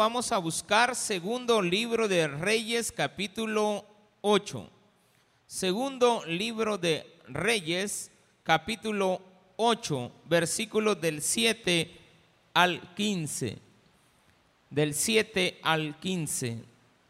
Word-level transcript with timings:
vamos 0.00 0.32
a 0.32 0.38
buscar 0.38 0.96
segundo 0.96 1.60
libro 1.60 2.08
de 2.08 2.26
Reyes 2.26 2.90
capítulo 2.90 3.84
8. 4.22 4.66
Segundo 5.46 6.24
libro 6.24 6.78
de 6.78 7.06
Reyes 7.28 8.10
capítulo 8.42 9.20
8, 9.56 10.10
versículos 10.24 10.98
del 11.02 11.20
7 11.20 11.90
al 12.54 12.94
15. 12.94 13.58
Del 14.70 14.94
7 14.94 15.60
al 15.62 16.00
15. 16.00 16.64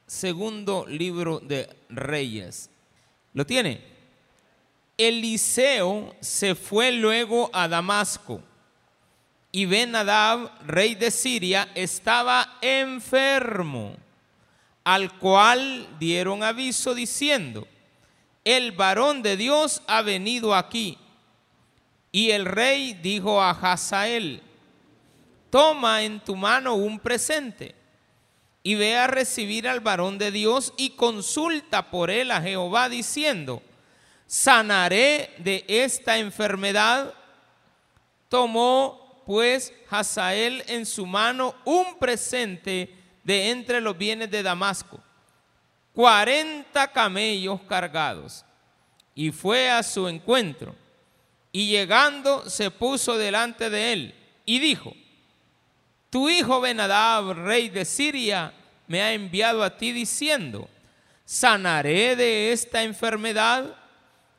Segundo 0.08 0.84
libro 0.84 1.38
de 1.38 1.70
Reyes. 1.90 2.70
¿Lo 3.34 3.46
tiene? 3.46 3.84
Eliseo 4.98 6.16
se 6.18 6.56
fue 6.56 6.90
luego 6.90 7.50
a 7.52 7.68
Damasco 7.68 8.42
y 9.52 9.66
Ben-Hadad, 9.66 10.50
rey 10.66 10.94
de 10.94 11.10
Siria, 11.10 11.68
estaba 11.74 12.58
enfermo, 12.60 13.94
al 14.84 15.18
cual 15.18 15.88
dieron 15.98 16.42
aviso 16.42 16.94
diciendo, 16.94 17.66
el 18.44 18.72
varón 18.72 19.22
de 19.22 19.36
Dios 19.36 19.82
ha 19.86 20.02
venido 20.02 20.54
aquí. 20.54 20.98
Y 22.12 22.30
el 22.30 22.44
rey 22.44 22.94
dijo 22.94 23.40
a 23.40 23.50
Hazael, 23.50 24.42
toma 25.50 26.02
en 26.02 26.20
tu 26.20 26.36
mano 26.36 26.74
un 26.74 26.98
presente 26.98 27.74
y 28.62 28.74
ve 28.74 28.96
a 28.96 29.06
recibir 29.06 29.68
al 29.68 29.80
varón 29.80 30.18
de 30.18 30.30
Dios 30.30 30.72
y 30.76 30.90
consulta 30.90 31.90
por 31.90 32.10
él 32.10 32.30
a 32.30 32.40
Jehová 32.40 32.88
diciendo, 32.88 33.62
sanaré 34.26 35.34
de 35.38 35.64
esta 35.66 36.18
enfermedad. 36.18 37.14
Tomó 38.28 39.09
pues 39.30 39.72
Hazael 39.88 40.64
en 40.66 40.84
su 40.84 41.06
mano 41.06 41.54
un 41.64 42.00
presente 42.00 42.92
de 43.22 43.50
entre 43.50 43.80
los 43.80 43.96
bienes 43.96 44.28
de 44.28 44.42
Damasco, 44.42 45.00
cuarenta 45.94 46.88
camellos 46.88 47.60
cargados, 47.68 48.44
y 49.14 49.30
fue 49.30 49.70
a 49.70 49.84
su 49.84 50.08
encuentro, 50.08 50.74
y 51.52 51.68
llegando 51.68 52.50
se 52.50 52.72
puso 52.72 53.16
delante 53.16 53.70
de 53.70 53.92
él, 53.92 54.14
y 54.44 54.58
dijo, 54.58 54.96
tu 56.10 56.28
hijo 56.28 56.60
Benadab, 56.60 57.30
rey 57.44 57.68
de 57.68 57.84
Siria, 57.84 58.52
me 58.88 59.00
ha 59.00 59.12
enviado 59.12 59.62
a 59.62 59.76
ti 59.76 59.92
diciendo, 59.92 60.68
sanaré 61.24 62.16
de 62.16 62.50
esta 62.50 62.82
enfermedad. 62.82 63.76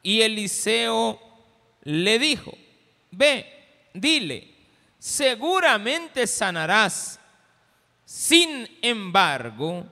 Y 0.04 0.20
Eliseo 0.20 1.18
le 1.84 2.20
dijo, 2.20 2.58
ve, 3.12 3.90
dile, 3.94 4.51
seguramente 5.02 6.28
sanarás. 6.28 7.20
Sin 8.06 8.70
embargo, 8.84 9.84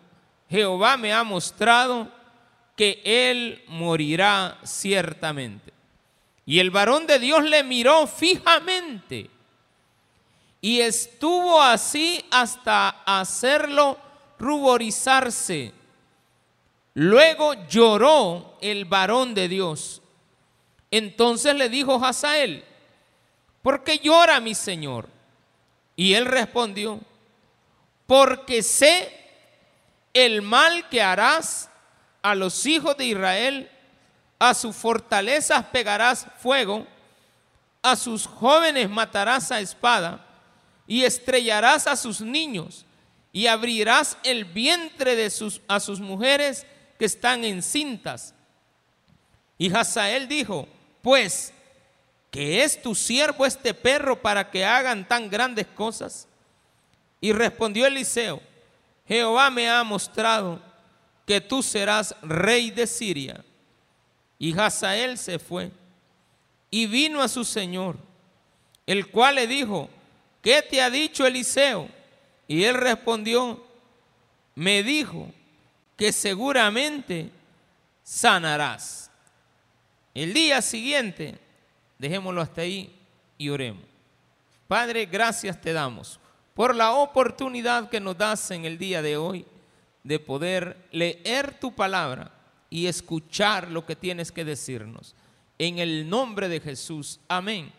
Jehová 0.47 0.97
me 0.97 1.11
ha 1.11 1.23
mostrado 1.23 2.07
que 2.75 3.02
él 3.03 3.63
morirá 3.67 4.59
ciertamente. 4.63 5.73
Y 6.45 6.59
el 6.59 6.69
varón 6.69 7.07
de 7.07 7.17
Dios 7.17 7.43
le 7.43 7.63
miró 7.63 8.05
fijamente 8.05 9.31
y 10.61 10.81
estuvo 10.81 11.59
así 11.59 12.23
hasta 12.30 12.89
hacerlo 13.05 13.97
ruborizarse. 14.37 15.73
Luego 16.93 17.67
lloró 17.67 18.57
el 18.61 18.85
varón 18.85 19.33
de 19.33 19.47
Dios. 19.47 20.03
Entonces 20.91 21.55
le 21.55 21.69
dijo 21.69 22.03
Hazael, 22.03 22.63
¿por 23.61 23.83
qué 23.83 23.99
llora 23.99 24.39
mi 24.39 24.55
señor? 24.55 25.07
Y 25.95 26.13
él 26.13 26.25
respondió, 26.25 26.99
porque 28.07 28.63
sé 28.63 29.13
el 30.13 30.41
mal 30.41 30.88
que 30.89 31.02
harás 31.02 31.69
a 32.21 32.35
los 32.35 32.65
hijos 32.65 32.97
de 32.97 33.05
Israel, 33.05 33.71
a 34.39 34.53
sus 34.53 34.75
fortalezas 34.75 35.65
pegarás 35.65 36.27
fuego, 36.39 36.87
a 37.81 37.95
sus 37.95 38.25
jóvenes 38.25 38.89
matarás 38.89 39.52
a 39.52 39.59
espada 39.59 40.25
y 40.87 41.03
estrellarás 41.03 41.87
a 41.87 41.95
sus 41.95 42.21
niños 42.21 42.86
y 43.31 43.48
abrirás 43.48 44.17
el 44.23 44.45
vientre 44.45 45.15
de 45.15 45.30
sus, 45.30 45.61
a 45.67 45.80
sus 45.80 45.99
mujeres 45.99 46.65
que 46.98 47.05
están 47.05 47.43
encintas. 47.43 48.33
Y 49.58 49.73
Hazael 49.73 50.27
dijo, 50.27 50.67
pues, 51.02 51.53
¿qué 52.32 52.64
es 52.64 52.82
tu 52.82 52.95
siervo 52.95 53.45
este 53.45 53.73
perro 53.73 54.22
para 54.22 54.50
que 54.50 54.66
hagan 54.66 55.08
tan 55.08 55.30
grandes 55.30 55.67
cosas? 55.67 56.28
Y 57.22 57.32
respondió 57.34 57.86
Eliseo, 57.86 58.42
Jehová 59.08 59.50
me 59.50 59.70
ha 59.70 59.84
mostrado 59.84 60.62
que 61.26 61.42
tú 61.42 61.62
serás 61.62 62.16
rey 62.22 62.72
de 62.72 62.88
Siria. 62.88 63.44
Y 64.38 64.58
Hazael 64.58 65.17
se 65.17 65.38
fue 65.38 65.72
y 66.72 66.86
vino 66.88 67.22
a 67.22 67.28
su 67.28 67.44
señor, 67.44 67.98
el 68.86 69.10
cual 69.11 69.36
le 69.36 69.48
dijo, 69.48 69.90
¿qué 70.42 70.61
te 70.61 70.82
ha 70.82 70.90
dicho 70.90 71.26
Eliseo? 71.26 71.90
Y 72.48 72.64
él 72.64 72.76
respondió, 72.76 73.64
me 74.56 74.82
dijo 74.84 75.32
que 75.98 76.11
seguramente 76.11 77.30
sanarás. 78.04 79.11
El 80.14 80.34
día 80.34 80.61
siguiente, 80.61 81.38
dejémoslo 81.99 82.42
hasta 82.42 82.61
ahí 82.61 82.92
y 83.37 83.49
oremos. 83.49 83.83
Padre, 84.67 85.05
gracias 85.05 85.61
te 85.61 85.71
damos 85.71 86.20
por 86.55 86.76
la 86.76 86.93
oportunidad 86.93 87.89
que 87.89 87.99
nos 87.99 88.17
das 88.17 88.49
en 88.49 88.65
el 88.65 88.80
día 88.80 89.04
de 89.04 89.17
hoy 89.17 89.45
de 90.04 90.17
poder 90.20 90.77
leer 90.92 91.60
tu 91.60 91.71
palabra 91.71 92.32
y 92.71 92.87
escuchar 92.87 93.70
lo 93.70 93.86
que 93.86 93.95
tienes 93.95 94.32
que 94.32 94.43
decirnos. 94.43 95.15
En 95.60 95.77
el 95.77 96.10
nombre 96.10 96.49
de 96.49 96.60
Jesús, 96.60 97.20
amén 97.27 97.71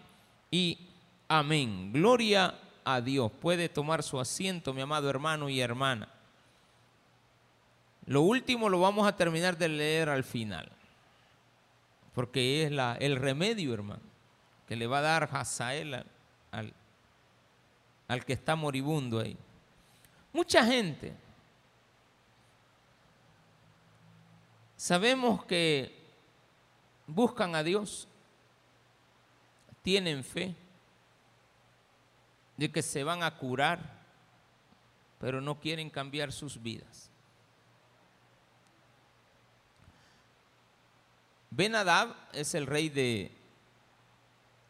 y 0.50 0.91
Amén. 1.32 1.92
Gloria 1.92 2.58
a 2.84 3.00
Dios. 3.00 3.31
Puede 3.31 3.69
tomar 3.69 4.02
su 4.02 4.19
asiento, 4.19 4.75
mi 4.75 4.81
amado 4.81 5.08
hermano 5.08 5.48
y 5.48 5.60
hermana. 5.60 6.08
Lo 8.06 8.22
último 8.22 8.69
lo 8.69 8.81
vamos 8.81 9.06
a 9.06 9.14
terminar 9.14 9.56
de 9.56 9.69
leer 9.69 10.08
al 10.08 10.25
final. 10.25 10.69
Porque 12.16 12.64
es 12.64 12.72
el 12.98 13.14
remedio, 13.14 13.72
hermano, 13.72 14.02
que 14.70 14.76
le 14.76 14.86
va 14.86 14.98
a 14.98 15.00
dar 15.00 15.28
Hazael 15.32 16.06
al, 16.53 16.72
al 18.06 18.25
que 18.25 18.32
está 18.32 18.54
moribundo 18.54 19.19
ahí. 19.19 19.36
Mucha 20.32 20.64
gente 20.64 21.12
sabemos 24.76 25.44
que 25.44 25.92
buscan 27.04 27.56
a 27.56 27.64
Dios, 27.64 28.06
tienen 29.82 30.22
fe 30.22 30.54
de 32.56 32.70
que 32.70 32.81
se 32.81 33.02
van 33.02 33.25
a 33.25 33.37
curar, 33.38 33.81
pero 35.19 35.41
no 35.41 35.58
quieren 35.58 35.91
cambiar 35.91 36.31
sus 36.31 36.62
vidas. 36.62 37.10
Ben 41.50 41.75
es 42.32 42.54
el 42.54 42.69
rey 42.69 42.88
de 42.88 43.39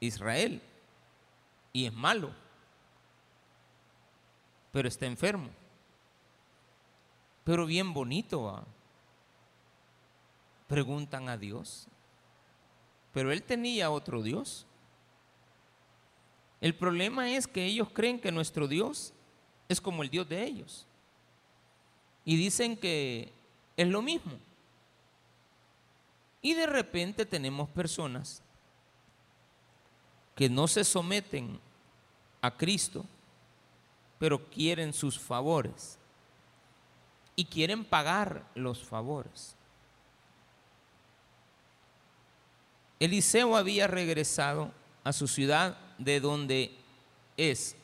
Israel 0.01 0.61
y 1.73 1.87
es 1.87 1.93
malo, 1.93 2.31
pero 4.73 4.89
está 4.89 5.07
enfermo. 5.07 5.51
Pero 7.45 7.67
bien 7.67 7.93
bonito, 7.93 8.65
preguntan 10.67 11.29
a 11.29 11.37
Dios. 11.37 11.87
Pero 13.13 13.33
él 13.33 13.43
tenía 13.43 13.91
otro 13.91 14.23
Dios. 14.23 14.67
El 16.61 16.75
problema 16.75 17.31
es 17.31 17.47
que 17.47 17.65
ellos 17.65 17.89
creen 17.93 18.21
que 18.21 18.31
nuestro 18.31 18.69
Dios 18.69 19.13
es 19.69 19.81
como 19.81 20.03
el 20.03 20.11
Dios 20.11 20.29
de 20.29 20.45
ellos. 20.45 20.87
Y 22.25 22.37
dicen 22.37 22.77
que 22.77 23.33
es 23.77 23.89
lo 23.89 24.03
mismo. 24.03 24.33
Y 26.43 26.55
de 26.55 26.67
repente 26.67 27.27
tenemos 27.27 27.69
personas 27.71 28.43
que 30.41 30.49
no 30.49 30.67
se 30.67 30.85
someten 30.85 31.61
a 32.41 32.57
Cristo, 32.57 33.05
pero 34.19 34.49
quieren 34.49 34.95
sus 34.95 35.19
favores. 35.19 35.99
Y 37.37 37.45
quieren 37.45 37.85
pagar 37.85 38.47
los 38.55 38.83
favores. 38.83 39.55
Eliseo 43.01 43.55
había 43.55 43.87
regresado 43.87 44.73
a 45.05 45.13
su 45.13 45.29
ciudad 45.29 45.77
de 45.99 46.21
donde 46.21 46.75
es. 47.37 47.77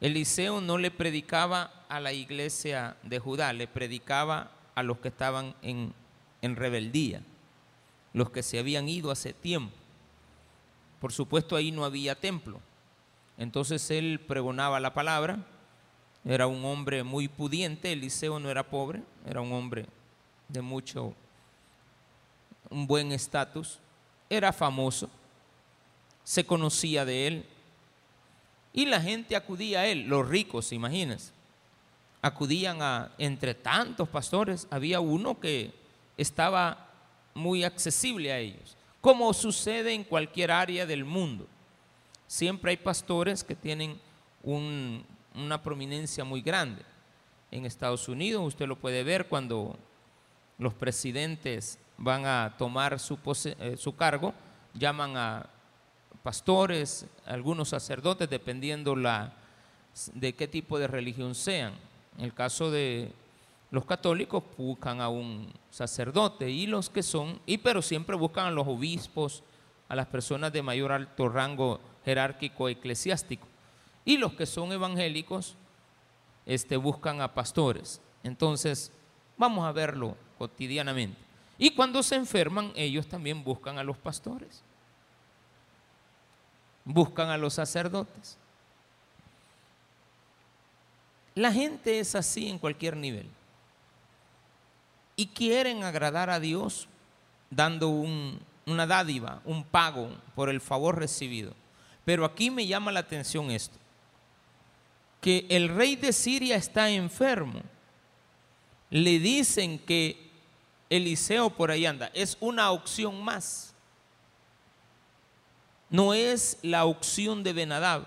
Eliseo 0.00 0.62
no 0.62 0.78
le 0.78 0.90
predicaba 0.90 1.84
a 1.90 2.00
la 2.00 2.14
iglesia 2.14 2.96
de 3.02 3.18
Judá, 3.18 3.52
le 3.52 3.68
predicaba 3.68 4.50
a 4.74 4.82
los 4.82 4.96
que 5.00 5.08
estaban 5.08 5.54
en, 5.60 5.92
en 6.40 6.56
rebeldía, 6.56 7.20
los 8.14 8.30
que 8.30 8.42
se 8.42 8.58
habían 8.58 8.88
ido 8.88 9.10
hace 9.10 9.34
tiempo. 9.34 9.81
Por 11.02 11.12
supuesto 11.12 11.56
ahí 11.56 11.72
no 11.72 11.84
había 11.84 12.14
templo. 12.14 12.60
Entonces 13.36 13.90
él 13.90 14.20
pregonaba 14.20 14.78
la 14.78 14.94
palabra. 14.94 15.44
Era 16.24 16.46
un 16.46 16.64
hombre 16.64 17.02
muy 17.02 17.26
pudiente, 17.26 17.90
Eliseo 17.90 18.38
no 18.38 18.48
era 18.48 18.70
pobre, 18.70 19.02
era 19.26 19.40
un 19.40 19.52
hombre 19.52 19.86
de 20.46 20.62
mucho, 20.62 21.12
un 22.70 22.86
buen 22.86 23.10
estatus, 23.10 23.80
era 24.30 24.52
famoso, 24.52 25.10
se 26.22 26.46
conocía 26.46 27.04
de 27.04 27.26
él 27.26 27.46
y 28.72 28.86
la 28.86 29.00
gente 29.00 29.34
acudía 29.34 29.80
a 29.80 29.86
él, 29.86 30.06
los 30.06 30.28
ricos, 30.28 30.70
imagínense, 30.70 31.32
acudían 32.20 32.80
a, 32.80 33.10
entre 33.18 33.54
tantos 33.54 34.08
pastores, 34.08 34.68
había 34.70 35.00
uno 35.00 35.40
que 35.40 35.74
estaba 36.16 36.86
muy 37.34 37.64
accesible 37.64 38.32
a 38.32 38.38
ellos, 38.38 38.76
como 39.02 39.34
sucede 39.34 39.92
en 39.92 40.04
cualquier 40.04 40.52
área 40.52 40.86
del 40.86 41.04
mundo. 41.04 41.46
Siempre 42.28 42.70
hay 42.70 42.76
pastores 42.76 43.44
que 43.44 43.56
tienen 43.56 44.00
una 44.44 45.60
prominencia 45.60 46.24
muy 46.24 46.40
grande. 46.40 46.82
En 47.50 47.66
Estados 47.66 48.08
Unidos 48.08 48.46
usted 48.46 48.66
lo 48.66 48.76
puede 48.76 49.02
ver 49.02 49.26
cuando 49.26 49.76
los 50.56 50.72
presidentes 50.72 51.78
van 51.98 52.24
a 52.24 52.54
tomar 52.56 52.98
su, 53.00 53.18
eh, 53.44 53.76
cargo, 53.98 54.32
llaman 54.72 55.16
a 55.16 55.46
pastores, 56.22 57.04
algunos 57.26 57.70
sacerdotes, 57.70 58.30
dependiendo 58.30 58.94
de 60.14 60.34
qué 60.34 60.46
tipo 60.46 60.78
de 60.78 60.86
religión 60.86 61.34
sean. 61.34 61.74
En 62.18 62.24
el 62.24 62.34
caso 62.34 62.70
de 62.70 63.12
los 63.72 63.86
católicos 63.86 64.44
buscan 64.58 65.00
a 65.00 65.08
un 65.08 65.50
sacerdote 65.70 66.50
y 66.50 66.66
los 66.66 66.90
que 66.90 67.02
son, 67.02 67.40
y 67.46 67.56
pero 67.56 67.80
siempre 67.80 68.14
buscan 68.14 68.44
a 68.44 68.50
los 68.50 68.68
obispos, 68.68 69.42
a 69.88 69.96
las 69.96 70.06
personas 70.06 70.52
de 70.52 70.62
mayor 70.62 70.92
alto 70.92 71.30
rango 71.30 71.80
jerárquico 72.04 72.68
eclesiástico. 72.68 73.48
Y 74.04 74.18
los 74.18 74.34
que 74.34 74.44
son 74.44 74.72
evangélicos 74.72 75.56
este, 76.44 76.76
buscan 76.76 77.22
a 77.22 77.32
pastores. 77.32 78.02
Entonces, 78.22 78.92
vamos 79.38 79.64
a 79.66 79.72
verlo 79.72 80.18
cotidianamente. 80.36 81.16
Y 81.56 81.70
cuando 81.70 82.02
se 82.02 82.16
enferman, 82.16 82.72
ellos 82.74 83.06
también 83.06 83.42
buscan 83.42 83.78
a 83.78 83.84
los 83.84 83.96
pastores. 83.96 84.62
Buscan 86.84 87.30
a 87.30 87.38
los 87.38 87.54
sacerdotes. 87.54 88.36
La 91.34 91.50
gente 91.50 92.00
es 92.00 92.14
así 92.14 92.50
en 92.50 92.58
cualquier 92.58 92.98
nivel. 92.98 93.30
Y 95.16 95.26
quieren 95.28 95.84
agradar 95.84 96.30
a 96.30 96.40
Dios 96.40 96.88
dando 97.50 97.88
una 97.88 98.86
dádiva, 98.86 99.42
un 99.44 99.64
pago 99.64 100.10
por 100.34 100.48
el 100.48 100.60
favor 100.60 100.98
recibido. 100.98 101.54
Pero 102.04 102.24
aquí 102.24 102.50
me 102.50 102.66
llama 102.66 102.92
la 102.92 103.00
atención 103.00 103.50
esto, 103.50 103.76
que 105.20 105.46
el 105.48 105.68
rey 105.68 105.96
de 105.96 106.12
Siria 106.12 106.56
está 106.56 106.90
enfermo. 106.90 107.60
Le 108.90 109.18
dicen 109.18 109.78
que 109.78 110.30
Eliseo 110.90 111.50
por 111.50 111.70
ahí 111.70 111.86
anda. 111.86 112.10
Es 112.12 112.36
una 112.40 112.70
opción 112.70 113.22
más. 113.22 113.72
No 115.88 116.12
es 116.12 116.58
la 116.62 116.84
opción 116.84 117.42
de 117.42 117.52
Benadab. 117.52 118.06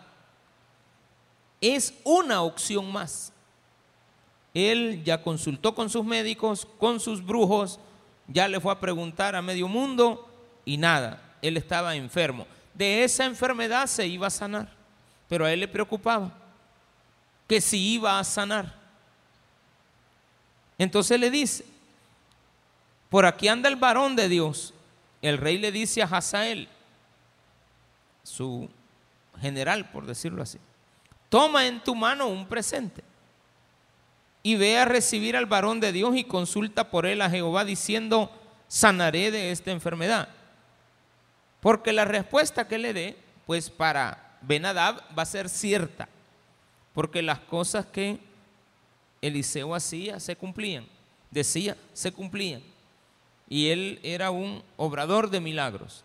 Es 1.62 1.94
una 2.04 2.42
opción 2.42 2.92
más. 2.92 3.32
Él 4.56 5.04
ya 5.04 5.22
consultó 5.22 5.76
con 5.76 5.92
sus 5.92 6.04
médicos, 6.04 6.68
con 6.80 7.00
sus 7.00 7.24
brujos, 7.24 7.80
ya 8.28 8.48
le 8.48 8.60
fue 8.60 8.72
a 8.72 8.80
preguntar 8.80 9.36
a 9.36 9.44
medio 9.44 9.68
mundo 9.68 10.28
y 10.66 10.78
nada. 10.78 11.22
Él 11.44 11.58
estaba 11.58 11.96
enfermo 11.96 12.48
de 12.76 13.06
esa 13.06 13.26
enfermedad 13.26 13.88
se 13.88 14.06
iba 14.06 14.28
a 14.28 14.32
sanar. 14.32 14.70
Pero 15.28 15.46
a 15.46 15.52
él 15.52 15.62
le 15.62 15.68
preocupaba 15.68 16.32
que 17.48 17.60
si 17.62 17.94
iba 17.94 18.20
a 18.20 18.24
sanar. 18.24 18.74
Entonces 20.78 21.20
le 21.20 21.32
dice, 21.32 21.66
por 23.10 23.26
aquí 23.26 23.48
anda 23.48 23.70
el 23.70 23.78
varón 23.78 24.16
de 24.16 24.30
Dios. 24.30 24.74
El 25.22 25.38
rey 25.38 25.58
le 25.58 25.72
dice 25.72 26.04
a 26.04 26.06
Hazael, 26.06 26.68
su 28.24 28.70
general, 29.40 29.90
por 29.90 30.06
decirlo 30.06 30.44
así, 30.44 30.60
toma 31.30 31.66
en 31.66 31.82
tu 31.82 31.96
mano 31.96 32.28
un 32.28 32.46
presente 32.46 33.04
y 34.46 34.58
ve 34.58 34.78
a 34.78 34.86
recibir 34.86 35.36
al 35.36 35.48
varón 35.48 35.80
de 35.80 35.92
Dios 35.92 36.16
y 36.16 36.24
consulta 36.24 36.92
por 36.92 37.08
él 37.08 37.24
a 37.24 37.32
Jehová 37.32 37.66
diciendo, 37.66 38.30
sanaré 38.68 39.32
de 39.32 39.50
esta 39.50 39.72
enfermedad. 39.72 40.30
Porque 41.62 41.92
la 41.92 42.06
respuesta 42.06 42.68
que 42.68 42.78
le 42.78 42.94
dé, 42.94 43.18
pues 43.48 43.72
para 43.72 44.38
Benadab 44.42 45.02
va 45.18 45.24
a 45.24 45.26
ser 45.26 45.50
cierta. 45.50 46.08
Porque 46.94 47.24
las 47.24 47.40
cosas 47.40 47.88
que 47.88 48.20
Eliseo 49.20 49.74
hacía 49.74 50.20
se 50.20 50.36
cumplían. 50.36 50.86
Decía, 51.32 51.76
se 51.94 52.12
cumplían. 52.12 52.62
Y 53.50 53.70
él 53.70 54.00
era 54.04 54.30
un 54.30 54.62
obrador 54.78 55.32
de 55.32 55.40
milagros. 55.40 56.04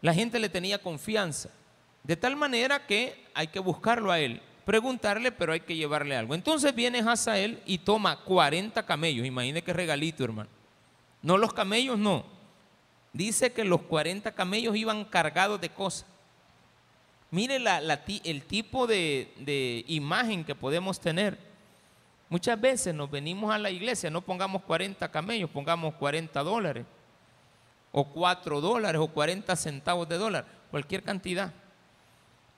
La 0.00 0.12
gente 0.12 0.40
le 0.40 0.48
tenía 0.48 0.82
confianza. 0.82 1.50
De 2.02 2.16
tal 2.16 2.34
manera 2.34 2.84
que 2.84 3.24
hay 3.32 3.46
que 3.46 3.60
buscarlo 3.60 4.10
a 4.10 4.18
él, 4.18 4.42
preguntarle, 4.64 5.32
pero 5.32 5.52
hay 5.52 5.60
que 5.60 5.76
llevarle 5.76 6.16
algo. 6.16 6.34
Entonces 6.34 6.74
viene 6.74 7.00
Hazael 7.00 7.62
y 7.66 7.78
toma 7.78 8.20
40 8.20 8.84
camellos. 8.84 9.26
Imagine 9.26 9.62
qué 9.62 9.72
regalito, 9.72 10.24
hermano. 10.24 10.50
No 11.22 11.38
los 11.38 11.52
camellos, 11.52 11.98
no 11.98 12.34
dice 13.14 13.52
que 13.52 13.64
los 13.64 13.80
40 13.82 14.32
camellos 14.32 14.76
iban 14.76 15.06
cargados 15.06 15.58
de 15.58 15.70
cosas. 15.70 16.04
Mire 17.30 17.56
el 17.56 18.42
tipo 18.42 18.86
de, 18.86 19.84
imagen 19.88 20.44
que 20.44 20.54
podemos 20.54 21.00
tener. 21.00 21.38
Muchas 22.28 22.60
veces 22.60 22.94
nos 22.94 23.10
venimos 23.10 23.54
a 23.54 23.58
la 23.58 23.70
iglesia, 23.70 24.10
no 24.10 24.20
pongamos 24.20 24.62
40 24.62 25.10
camellos, 25.10 25.48
pongamos 25.50 25.94
40 25.94 26.42
dólares, 26.42 26.84
o 27.92 28.04
4 28.04 28.60
dólares, 28.60 29.00
o 29.00 29.08
40 29.08 29.54
centavos 29.56 30.08
de 30.08 30.18
dólar, 30.18 30.46
cualquier 30.70 31.02
cantidad. 31.02 31.52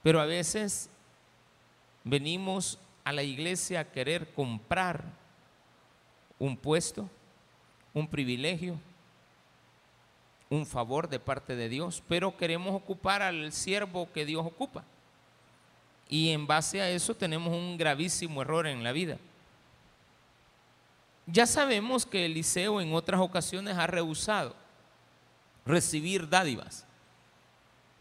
Pero 0.03 0.21
a 0.21 0.27
veces 0.27 0.89
venimos 2.07 2.79
a 3.03 3.13
la 3.13 3.25
iglesia 3.25 3.81
a 3.81 3.85
querer 3.85 4.33
comprar 4.33 5.03
un 6.39 6.57
puesto, 6.57 7.11
un 7.93 8.07
privilegio, 8.07 8.79
un 10.49 10.65
favor 10.65 11.09
de 11.09 11.19
parte 11.19 11.57
de 11.57 11.69
Dios, 11.69 12.05
pero 12.09 12.37
queremos 12.37 12.77
ocupar 12.77 13.23
al 13.23 13.53
siervo 13.53 14.09
que 14.13 14.25
Dios 14.25 14.47
ocupa. 14.47 14.85
Y 16.09 16.31
en 16.31 16.47
base 16.47 16.81
a 16.81 16.89
eso 16.89 17.13
tenemos 17.13 17.53
un 17.53 17.77
gravísimo 17.77 18.41
error 18.41 18.69
en 18.69 18.85
la 18.85 18.93
vida. 18.93 19.19
Ya 21.27 21.45
sabemos 21.45 22.07
que 22.07 22.25
Eliseo 22.25 22.81
en 22.81 22.95
otras 22.95 23.21
ocasiones 23.21 23.77
ha 23.77 23.89
rehusado 23.89 24.55
recibir 25.65 26.29
dádivas. 26.29 26.87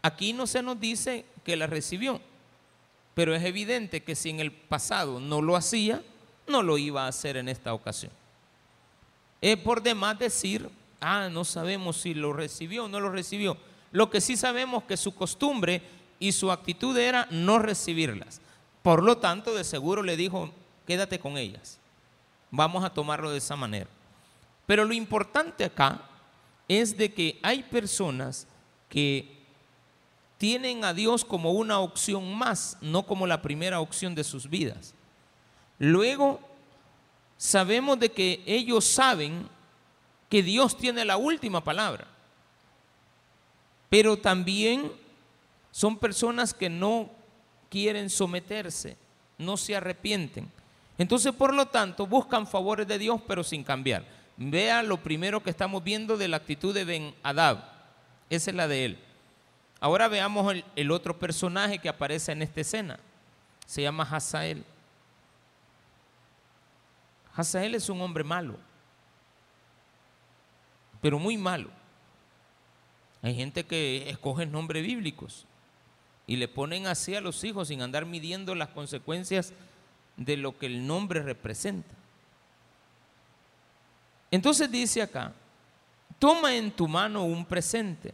Aquí 0.00 0.32
no 0.32 0.46
se 0.46 0.62
nos 0.62 0.78
dice 0.78 1.24
que 1.42 1.56
la 1.56 1.66
recibió, 1.66 2.20
pero 3.16 3.34
es 3.34 3.42
evidente 3.42 4.04
que 4.04 4.14
si 4.14 4.30
en 4.30 4.38
el 4.38 4.52
pasado 4.52 5.18
no 5.18 5.42
lo 5.42 5.56
hacía, 5.56 6.04
no 6.46 6.62
lo 6.62 6.78
iba 6.78 7.06
a 7.06 7.08
hacer 7.08 7.36
en 7.36 7.48
esta 7.48 7.74
ocasión. 7.74 8.12
Es 9.40 9.56
por 9.56 9.82
demás 9.82 10.16
decir 10.20 10.70
Ah, 11.00 11.28
no 11.30 11.44
sabemos 11.44 11.98
si 11.98 12.14
lo 12.14 12.32
recibió 12.32 12.84
o 12.84 12.88
no 12.88 13.00
lo 13.00 13.10
recibió. 13.10 13.56
Lo 13.92 14.10
que 14.10 14.20
sí 14.20 14.36
sabemos 14.36 14.84
que 14.84 14.96
su 14.96 15.14
costumbre 15.14 15.82
y 16.18 16.32
su 16.32 16.50
actitud 16.50 16.96
era 16.96 17.28
no 17.30 17.58
recibirlas. 17.58 18.40
Por 18.82 19.02
lo 19.02 19.18
tanto, 19.18 19.54
de 19.54 19.64
seguro 19.64 20.02
le 20.02 20.16
dijo, 20.16 20.50
quédate 20.86 21.18
con 21.18 21.36
ellas. 21.36 21.78
Vamos 22.50 22.84
a 22.84 22.90
tomarlo 22.90 23.30
de 23.30 23.38
esa 23.38 23.56
manera. 23.56 23.88
Pero 24.66 24.84
lo 24.84 24.94
importante 24.94 25.64
acá 25.64 26.00
es 26.68 26.96
de 26.96 27.12
que 27.12 27.38
hay 27.42 27.62
personas 27.62 28.46
que 28.88 29.35
tienen 30.38 30.84
a 30.84 30.92
Dios 30.92 31.24
como 31.24 31.52
una 31.52 31.80
opción 31.80 32.34
más, 32.34 32.76
no 32.80 33.04
como 33.04 33.26
la 33.26 33.42
primera 33.42 33.80
opción 33.80 34.14
de 34.14 34.24
sus 34.24 34.48
vidas. 34.48 34.94
Luego, 35.78 36.40
sabemos 37.36 37.98
de 37.98 38.10
que 38.10 38.42
ellos 38.46 38.84
saben 38.84 39.48
que 40.28 40.42
Dios 40.42 40.76
tiene 40.76 41.04
la 41.04 41.16
última 41.16 41.62
palabra. 41.62 42.06
Pero 43.88 44.16
también 44.16 44.92
son 45.70 45.98
personas 45.98 46.52
que 46.52 46.68
no 46.68 47.10
quieren 47.68 48.10
someterse, 48.10 48.96
no 49.38 49.56
se 49.56 49.76
arrepienten. 49.76 50.50
Entonces, 50.98 51.32
por 51.32 51.54
lo 51.54 51.66
tanto, 51.66 52.06
buscan 52.06 52.46
favores 52.46 52.86
de 52.88 52.98
Dios, 52.98 53.20
pero 53.26 53.44
sin 53.44 53.62
cambiar. 53.62 54.04
Vea 54.36 54.82
lo 54.82 54.98
primero 54.98 55.42
que 55.42 55.50
estamos 55.50 55.82
viendo 55.84 56.16
de 56.16 56.28
la 56.28 56.38
actitud 56.38 56.74
de 56.74 56.84
Ben 56.84 57.14
Adab. 57.22 57.62
Esa 58.28 58.50
es 58.50 58.56
la 58.56 58.68
de 58.68 58.84
él. 58.84 58.98
Ahora 59.80 60.08
veamos 60.08 60.54
el, 60.74 60.90
otro 60.90 61.18
personaje 61.18 61.78
que 61.78 61.88
aparece 61.88 62.32
en 62.32 62.42
esta 62.42 62.60
escena. 62.60 62.98
Se 63.66 63.82
llama 63.82 64.04
Hazael. 64.04 64.64
Hazael 67.34 67.74
es 67.74 67.88
un 67.88 68.00
hombre 68.00 68.24
malo 68.24 68.56
pero 71.06 71.20
muy 71.20 71.36
malo. 71.36 71.70
Hay 73.22 73.32
gente 73.36 73.64
que 73.64 74.10
escoge 74.10 74.44
nombres 74.44 74.82
bíblicos 74.82 75.46
y 76.26 76.34
le 76.34 76.48
ponen 76.48 76.88
así 76.88 77.14
a 77.14 77.20
los 77.20 77.44
hijos 77.44 77.68
sin 77.68 77.80
andar 77.80 78.06
midiendo 78.06 78.56
las 78.56 78.70
consecuencias 78.70 79.52
de 80.16 80.36
lo 80.36 80.58
que 80.58 80.66
el 80.66 80.84
nombre 80.84 81.22
representa. 81.22 81.94
Entonces 84.32 84.68
dice 84.68 85.00
acá, 85.00 85.32
toma 86.18 86.56
en 86.56 86.72
tu 86.72 86.88
mano 86.88 87.22
un 87.22 87.44
presente 87.44 88.12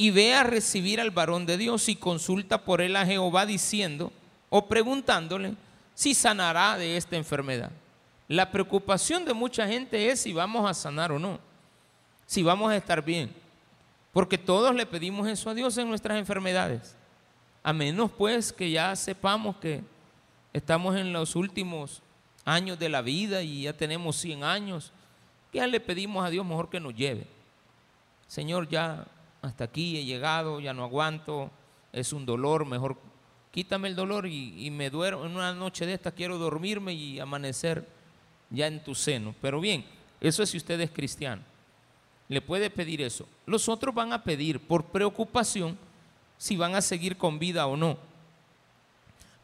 y 0.00 0.10
ve 0.10 0.32
a 0.32 0.44
recibir 0.44 0.98
al 0.98 1.10
varón 1.10 1.44
de 1.44 1.58
Dios 1.58 1.90
y 1.90 1.94
consulta 1.94 2.64
por 2.64 2.80
él 2.80 2.96
a 2.96 3.04
Jehová 3.04 3.44
diciendo 3.44 4.10
o 4.48 4.66
preguntándole 4.66 5.56
si 5.94 6.14
sanará 6.14 6.78
de 6.78 6.96
esta 6.96 7.16
enfermedad. 7.16 7.70
La 8.26 8.50
preocupación 8.50 9.26
de 9.26 9.34
mucha 9.34 9.68
gente 9.68 10.10
es 10.10 10.22
si 10.22 10.32
vamos 10.32 10.66
a 10.66 10.72
sanar 10.72 11.12
o 11.12 11.18
no, 11.18 11.38
si 12.24 12.42
vamos 12.42 12.72
a 12.72 12.78
estar 12.78 13.04
bien, 13.04 13.30
porque 14.10 14.38
todos 14.38 14.74
le 14.74 14.86
pedimos 14.86 15.28
eso 15.28 15.50
a 15.50 15.54
Dios 15.54 15.76
en 15.76 15.90
nuestras 15.90 16.16
enfermedades, 16.16 16.96
a 17.62 17.74
menos 17.74 18.10
pues 18.10 18.54
que 18.54 18.70
ya 18.70 18.96
sepamos 18.96 19.56
que 19.56 19.82
estamos 20.54 20.96
en 20.96 21.12
los 21.12 21.36
últimos 21.36 22.00
años 22.46 22.78
de 22.78 22.88
la 22.88 23.02
vida 23.02 23.42
y 23.42 23.64
ya 23.64 23.74
tenemos 23.74 24.16
100 24.16 24.44
años, 24.44 24.92
ya 25.52 25.66
le 25.66 25.78
pedimos 25.78 26.24
a 26.24 26.30
Dios 26.30 26.46
mejor 26.46 26.70
que 26.70 26.80
nos 26.80 26.94
lleve. 26.94 27.26
Señor, 28.28 28.66
ya 28.66 29.04
hasta 29.42 29.64
aquí 29.64 29.96
he 29.96 30.04
llegado, 30.04 30.60
ya 30.60 30.72
no 30.74 30.84
aguanto, 30.84 31.50
es 31.92 32.12
un 32.12 32.26
dolor, 32.26 32.66
mejor 32.66 32.96
quítame 33.50 33.88
el 33.88 33.96
dolor 33.96 34.26
y, 34.26 34.70
me 34.70 34.90
duermo. 34.90 35.24
En 35.24 35.34
una 35.34 35.52
noche 35.52 35.86
de 35.86 35.94
esta 35.94 36.12
quiero 36.12 36.38
dormirme 36.38 36.92
y 36.92 37.18
amanecer 37.18 37.86
ya 38.50 38.66
en 38.66 38.82
tu 38.82 38.94
seno. 38.94 39.34
Pero 39.40 39.60
bien, 39.60 39.84
eso 40.20 40.42
es 40.42 40.50
si 40.50 40.56
usted 40.56 40.80
es 40.80 40.90
cristiano. 40.90 41.42
Le 42.28 42.40
puede 42.40 42.70
pedir 42.70 43.02
eso. 43.02 43.26
Los 43.46 43.68
otros 43.68 43.94
van 43.94 44.12
a 44.12 44.22
pedir 44.22 44.60
por 44.60 44.84
preocupación 44.84 45.76
si 46.38 46.56
van 46.56 46.74
a 46.74 46.80
seguir 46.80 47.16
con 47.16 47.38
vida 47.38 47.66
o 47.66 47.76
no. 47.76 47.98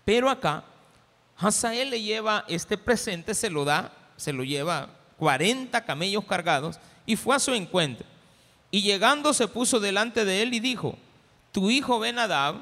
Pero 0.05 0.31
acá 0.31 0.65
Hazael 1.37 1.91
le 1.91 2.01
lleva 2.01 2.45
este 2.49 2.79
presente, 2.79 3.35
se 3.35 3.51
lo 3.51 3.65
da, 3.65 3.93
se 4.17 4.33
lo 4.33 4.45
lleva 4.45 4.89
40 5.19 5.85
camellos 5.85 6.25
cargados 6.25 6.79
y 7.05 7.17
fue 7.17 7.35
a 7.35 7.41
su 7.41 7.53
encuentro. 7.53 8.07
Y 8.71 8.83
llegando 8.83 9.33
se 9.33 9.49
puso 9.49 9.81
delante 9.81 10.25
de 10.25 10.43
él 10.43 10.55
y 10.55 10.61
dijo, 10.61 10.99
tu 11.53 11.71
hijo 11.71 11.99
Benadab, 11.99 12.57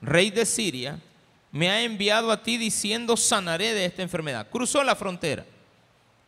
rey 0.00 0.30
de 0.30 0.46
Siria, 0.46 1.00
me 1.50 1.70
ha 1.70 1.82
enviado 1.82 2.30
a 2.30 2.42
ti 2.42 2.56
diciendo 2.56 3.16
sanaré 3.16 3.74
de 3.74 3.84
esta 3.84 4.02
enfermedad. 4.02 4.48
Cruzó 4.50 4.82
la 4.82 4.96
frontera. 4.96 5.44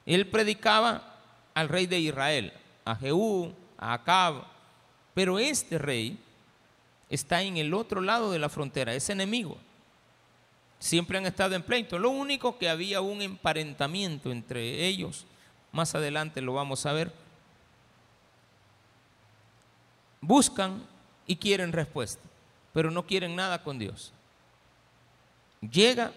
Él 0.05 0.29
predicaba 0.29 1.17
al 1.55 1.69
rey 1.69 1.87
de 1.87 1.99
Israel, 1.99 2.53
a 2.85 2.95
Jehú, 2.95 3.53
a 3.79 3.95
Acab, 3.95 4.45
pero 5.15 5.39
este 5.39 5.79
rey 5.79 6.19
está 7.09 7.43
en 7.43 7.57
el 7.57 7.73
otro 7.75 8.01
lado 8.01 8.31
de 8.31 8.39
la 8.39 8.49
frontera, 8.49 8.95
es 8.95 9.09
enemigo 9.11 9.59
siempre 10.79 11.19
han 11.19 11.27
estado 11.27 11.55
en 11.55 11.63
pleito. 11.63 11.99
Lo 11.99 12.11
único 12.11 12.59
que 12.59 12.69
había 12.69 13.01
un 13.01 13.23
emparentamiento 13.23 14.31
entre 14.31 14.87
ellos, 14.87 15.27
más 15.73 15.95
adelante 15.95 16.41
lo 16.41 16.55
vamos 16.55 16.87
a 16.87 16.93
ver. 16.93 17.13
Buscan 20.27 20.83
y 21.27 21.37
quieren 21.37 21.73
respuesta, 21.73 22.23
pero 22.73 22.91
no 22.91 23.07
quieren 23.07 23.37
nada 23.37 23.63
con 23.63 23.79
Dios. 23.79 24.13
Llega, 25.61 26.13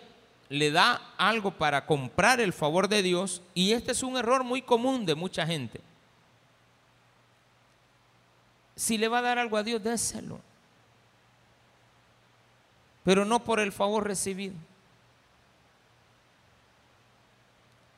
le 0.50 0.72
da 0.72 1.14
algo 1.18 1.52
para 1.52 1.86
comprar 1.86 2.40
el 2.40 2.54
favor 2.54 2.88
de 2.88 3.04
Dios 3.04 3.42
y 3.54 3.74
este 3.74 3.92
es 3.92 4.04
un 4.04 4.18
error 4.18 4.44
muy 4.44 4.62
común 4.62 5.06
de 5.06 5.16
mucha 5.16 5.46
gente. 5.46 5.82
Si 8.76 8.98
le 8.98 9.08
va 9.08 9.20
a 9.20 9.24
dar 9.24 9.38
algo 9.38 9.58
a 9.58 9.64
Dios, 9.64 9.84
déselo 9.84 10.40
pero 13.10 13.26
no 13.26 13.44
por 13.44 13.60
el 13.60 13.72
favor 13.72 14.06
recibido. 14.06 14.54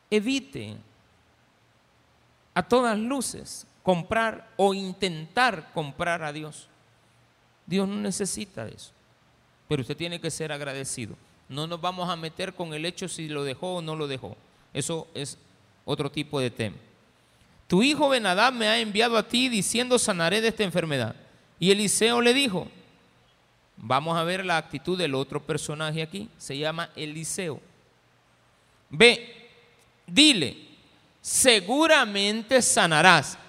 Evite 0.10 0.78
a 2.54 2.64
todas 2.64 2.98
luces 2.98 3.68
comprar 3.84 4.50
o 4.58 4.74
intentar 4.74 5.72
comprar 5.74 6.24
a 6.24 6.34
Dios. 6.34 6.68
Dios 7.66 7.88
no 7.88 7.96
necesita 7.96 8.68
eso, 8.68 8.92
pero 9.68 9.82
usted 9.82 9.98
tiene 9.98 10.20
que 10.20 10.32
ser 10.32 10.52
agradecido. 10.52 11.16
No 11.50 11.68
nos 11.68 11.82
vamos 11.82 12.10
a 12.10 12.16
meter 12.16 12.54
con 12.54 12.74
el 12.74 12.86
hecho 12.86 13.08
si 13.08 13.28
lo 13.28 13.44
dejó 13.44 13.76
o 13.76 13.82
no 13.82 13.96
lo 13.96 14.08
dejó. 14.08 14.38
Eso 14.74 15.08
es 15.14 15.38
otro 15.86 16.10
tipo 16.10 16.40
de 16.40 16.50
tema. 16.50 16.78
Tu 17.68 17.84
hijo 17.84 18.10
Benadab 18.10 18.54
me 18.54 18.68
ha 18.68 18.80
enviado 18.80 19.18
a 19.18 19.28
ti 19.28 19.50
diciendo 19.50 20.00
sanaré 20.00 20.42
de 20.42 20.50
esta 20.50 20.64
enfermedad. 20.64 21.16
Y 21.60 21.72
Eliseo 21.72 22.22
le 22.22 22.34
dijo, 22.34 22.68
Vamos 23.84 24.16
a 24.16 24.24
ver 24.24 24.46
la 24.46 24.58
actitud 24.58 24.96
del 24.96 25.16
otro 25.16 25.42
personaje 25.42 26.04
aquí. 26.04 26.30
Se 26.38 26.56
llama 26.56 26.92
Eliseo. 26.96 27.60
Ve, 28.92 29.50
dile, 30.06 30.56
seguramente 31.20 32.62
sanarás. 32.62 33.40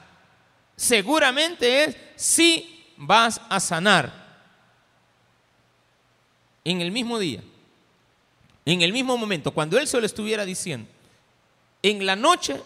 Seguramente 0.83 1.85
es 1.85 1.97
si 2.17 2.85
vas 2.97 3.41
a 3.49 3.61
sanar. 3.61 4.21
En 6.65 6.81
el 6.81 6.91
mismo 6.91 7.19
día, 7.19 7.41
en 8.65 8.83
el 8.83 8.93
mismo 8.93 9.17
momento, 9.17 9.53
cuando 9.53 9.79
él 9.79 9.87
se 9.87 10.01
lo 10.01 10.07
estuviera 10.07 10.45
diciendo, 10.45 10.89
en 11.83 12.05
la 12.07 12.17
noche 12.17 12.61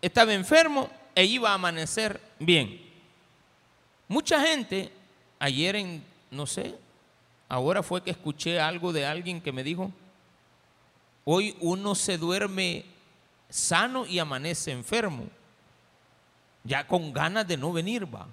estaba 0.00 0.32
enfermo 0.32 0.90
e 1.14 1.24
iba 1.24 1.50
a 1.50 1.54
amanecer 1.54 2.20
bien. 2.38 2.80
Mucha 4.08 4.40
gente, 4.40 4.90
ayer 5.38 5.76
en, 5.76 6.04
no 6.30 6.46
sé, 6.46 6.74
Ahora 7.48 7.82
fue 7.82 8.02
que 8.02 8.10
escuché 8.10 8.58
algo 8.58 8.92
de 8.92 9.06
alguien 9.06 9.40
que 9.40 9.52
me 9.52 9.62
dijo, 9.62 9.92
hoy 11.24 11.56
uno 11.60 11.94
se 11.94 12.16
duerme 12.16 12.84
sano 13.50 14.06
y 14.06 14.18
amanece 14.18 14.72
enfermo, 14.72 15.26
ya 16.64 16.86
con 16.86 17.12
ganas 17.12 17.46
de 17.46 17.56
no 17.56 17.72
venir, 17.72 18.12
va. 18.12 18.26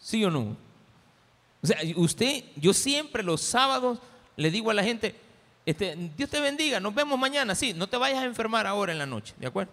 ¿Sí 0.00 0.24
o 0.24 0.30
no? 0.30 0.56
O 1.62 1.66
sea, 1.66 1.78
usted, 1.96 2.44
yo 2.56 2.72
siempre 2.72 3.22
los 3.22 3.40
sábados 3.40 3.98
le 4.36 4.50
digo 4.50 4.70
a 4.70 4.74
la 4.74 4.82
gente, 4.82 5.14
este, 5.66 5.96
Dios 6.16 6.30
te 6.30 6.40
bendiga, 6.40 6.80
nos 6.80 6.94
vemos 6.94 7.18
mañana, 7.18 7.54
sí, 7.54 7.74
no 7.74 7.88
te 7.88 7.96
vayas 7.96 8.20
a 8.20 8.24
enfermar 8.24 8.66
ahora 8.66 8.92
en 8.92 8.98
la 8.98 9.06
noche, 9.06 9.34
¿de 9.38 9.48
acuerdo? 9.48 9.72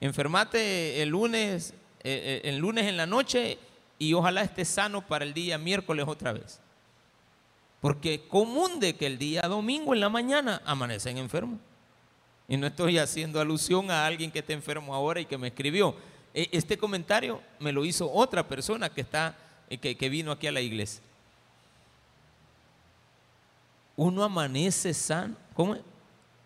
Enfermate 0.00 1.02
el 1.02 1.08
lunes, 1.08 1.72
eh, 2.04 2.40
eh, 2.44 2.48
el 2.48 2.58
lunes 2.58 2.86
en 2.86 2.96
la 2.96 3.06
noche 3.06 3.58
y 3.98 4.12
ojalá 4.12 4.42
esté 4.42 4.64
sano 4.64 5.06
para 5.06 5.24
el 5.24 5.32
día 5.32 5.58
miércoles 5.58 6.04
otra 6.06 6.32
vez. 6.32 6.60
Porque 7.80 8.28
común 8.28 8.78
de 8.78 8.96
que 8.96 9.06
el 9.06 9.18
día 9.18 9.42
domingo 9.42 9.94
en 9.94 10.00
la 10.00 10.08
mañana 10.08 10.60
amanecen 10.64 11.18
enfermos. 11.18 11.58
Y 12.48 12.56
no 12.56 12.66
estoy 12.66 12.98
haciendo 12.98 13.40
alusión 13.40 13.90
a 13.90 14.06
alguien 14.06 14.30
que 14.30 14.38
esté 14.38 14.52
enfermo 14.52 14.94
ahora 14.94 15.20
y 15.20 15.26
que 15.26 15.38
me 15.38 15.48
escribió. 15.48 15.96
E, 16.32 16.48
este 16.52 16.78
comentario 16.78 17.40
me 17.58 17.72
lo 17.72 17.84
hizo 17.84 18.10
otra 18.10 18.46
persona 18.46 18.88
que, 18.88 19.00
está, 19.00 19.36
eh, 19.68 19.78
que, 19.78 19.96
que 19.96 20.08
vino 20.08 20.30
aquí 20.30 20.46
a 20.46 20.52
la 20.52 20.60
iglesia. 20.60 21.02
Uno 23.96 24.22
amanece 24.22 24.92
sano, 24.94 25.36
¿cómo? 25.54 25.76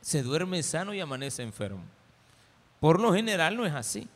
Se 0.01 0.23
duerme 0.23 0.63
sano 0.63 0.95
y 0.95 1.01
amanece 1.01 1.43
enfermo. 1.43 1.83
Por 2.79 3.01
lo 3.01 3.13
general 3.13 3.57
no 3.57 3.67
es 3.67 3.75
así. 3.75 4.09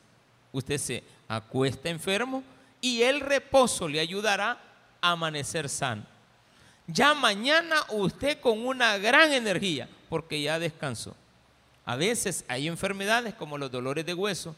Usted 0.52 0.78
se 0.78 1.04
acuesta 1.28 1.88
enfermo 1.90 2.42
y 2.80 3.02
el 3.02 3.20
reposo 3.20 3.88
le 3.88 4.00
ayudará 4.00 4.58
a 5.00 5.10
amanecer 5.10 5.68
sano 5.68 6.14
ya 6.86 7.14
mañana 7.14 7.76
usted 7.90 8.40
con 8.40 8.66
una 8.66 8.98
gran 8.98 9.32
energía, 9.32 9.88
porque 10.08 10.42
ya 10.42 10.58
descansó. 10.58 11.16
A 11.86 11.96
veces 11.96 12.44
hay 12.48 12.66
enfermedades 12.66 13.34
como 13.34 13.58
los 13.58 13.70
dolores 13.70 14.06
de 14.06 14.14
hueso 14.14 14.56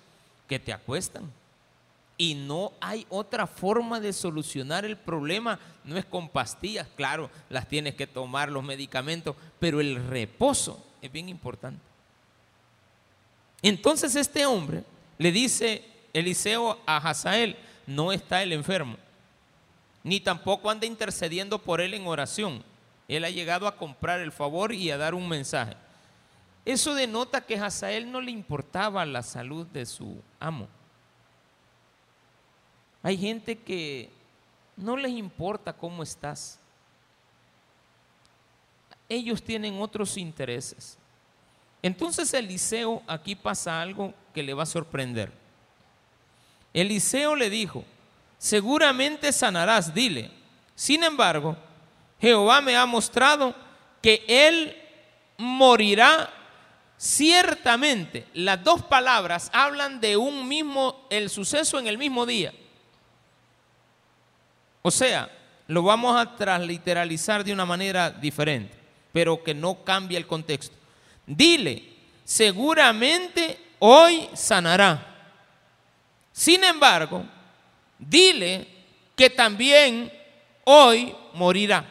que 0.48 0.58
te 0.58 0.72
acuestan 0.72 1.30
y 2.18 2.34
no 2.34 2.72
hay 2.80 3.06
otra 3.10 3.46
forma 3.46 4.00
de 4.00 4.12
solucionar 4.12 4.84
el 4.84 4.96
problema. 4.96 5.58
No 5.84 5.96
es 5.96 6.04
con 6.04 6.28
pastillas, 6.28 6.86
claro, 6.96 7.30
las 7.50 7.68
tienes 7.68 7.94
que 7.94 8.06
tomar 8.06 8.50
los 8.50 8.64
medicamentos, 8.64 9.36
pero 9.58 9.80
el 9.80 10.06
reposo 10.08 10.84
es 11.02 11.12
bien 11.12 11.28
importante. 11.28 11.80
Entonces 13.62 14.14
este 14.14 14.46
hombre 14.46 14.84
le 15.18 15.32
dice 15.32 15.84
Eliseo 16.12 16.78
a 16.86 16.96
Hazael, 16.96 17.56
no 17.86 18.12
está 18.12 18.42
el 18.42 18.52
enfermo, 18.52 18.96
ni 20.02 20.20
tampoco 20.20 20.70
anda 20.70 20.86
intercediendo 20.86 21.58
por 21.58 21.80
él 21.80 21.94
en 21.94 22.06
oración. 22.06 22.62
Él 23.08 23.24
ha 23.24 23.30
llegado 23.30 23.66
a 23.66 23.76
comprar 23.76 24.20
el 24.20 24.32
favor 24.32 24.72
y 24.72 24.90
a 24.90 24.96
dar 24.96 25.14
un 25.14 25.28
mensaje. 25.28 25.76
Eso 26.66 26.94
denota 26.94 27.40
que 27.40 27.56
a 27.56 27.66
Hazael 27.66 28.10
no 28.10 28.20
le 28.20 28.32
importaba 28.32 29.06
la 29.06 29.22
salud 29.22 29.64
de 29.68 29.86
su 29.86 30.20
amo. 30.40 30.66
Hay 33.04 33.16
gente 33.16 33.56
que 33.56 34.10
no 34.76 34.96
les 34.96 35.12
importa 35.12 35.72
cómo 35.72 36.02
estás. 36.02 36.58
Ellos 39.08 39.40
tienen 39.40 39.80
otros 39.80 40.16
intereses. 40.16 40.98
Entonces 41.82 42.34
Eliseo, 42.34 43.00
aquí 43.06 43.36
pasa 43.36 43.80
algo 43.80 44.12
que 44.34 44.42
le 44.42 44.52
va 44.52 44.64
a 44.64 44.66
sorprender. 44.66 45.30
Eliseo 46.74 47.36
le 47.36 47.48
dijo, 47.48 47.84
seguramente 48.38 49.32
sanarás, 49.32 49.94
dile. 49.94 50.32
Sin 50.74 51.04
embargo, 51.04 51.56
Jehová 52.20 52.60
me 52.60 52.76
ha 52.76 52.86
mostrado 52.86 53.54
que 54.02 54.24
él 54.26 54.76
morirá 55.38 56.32
ciertamente. 56.96 58.26
Las 58.34 58.62
dos 58.62 58.82
palabras 58.82 59.50
hablan 59.52 60.00
de 60.00 60.16
un 60.16 60.46
mismo, 60.48 61.06
el 61.10 61.30
suceso 61.30 61.78
en 61.78 61.86
el 61.86 61.98
mismo 61.98 62.26
día. 62.26 62.52
O 64.82 64.90
sea, 64.90 65.30
lo 65.68 65.82
vamos 65.82 66.16
a 66.16 66.36
transliteralizar 66.36 67.44
de 67.44 67.52
una 67.52 67.66
manera 67.66 68.10
diferente, 68.10 68.74
pero 69.12 69.42
que 69.42 69.54
no 69.54 69.82
cambie 69.84 70.16
el 70.16 70.26
contexto. 70.26 70.76
Dile, 71.26 71.82
seguramente 72.24 73.58
hoy 73.80 74.28
sanará. 74.34 75.14
Sin 76.32 76.62
embargo, 76.62 77.24
dile 77.98 78.68
que 79.16 79.30
también 79.30 80.12
hoy 80.64 81.14
morirá. 81.32 81.84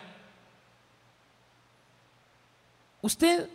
Usted 3.01 3.49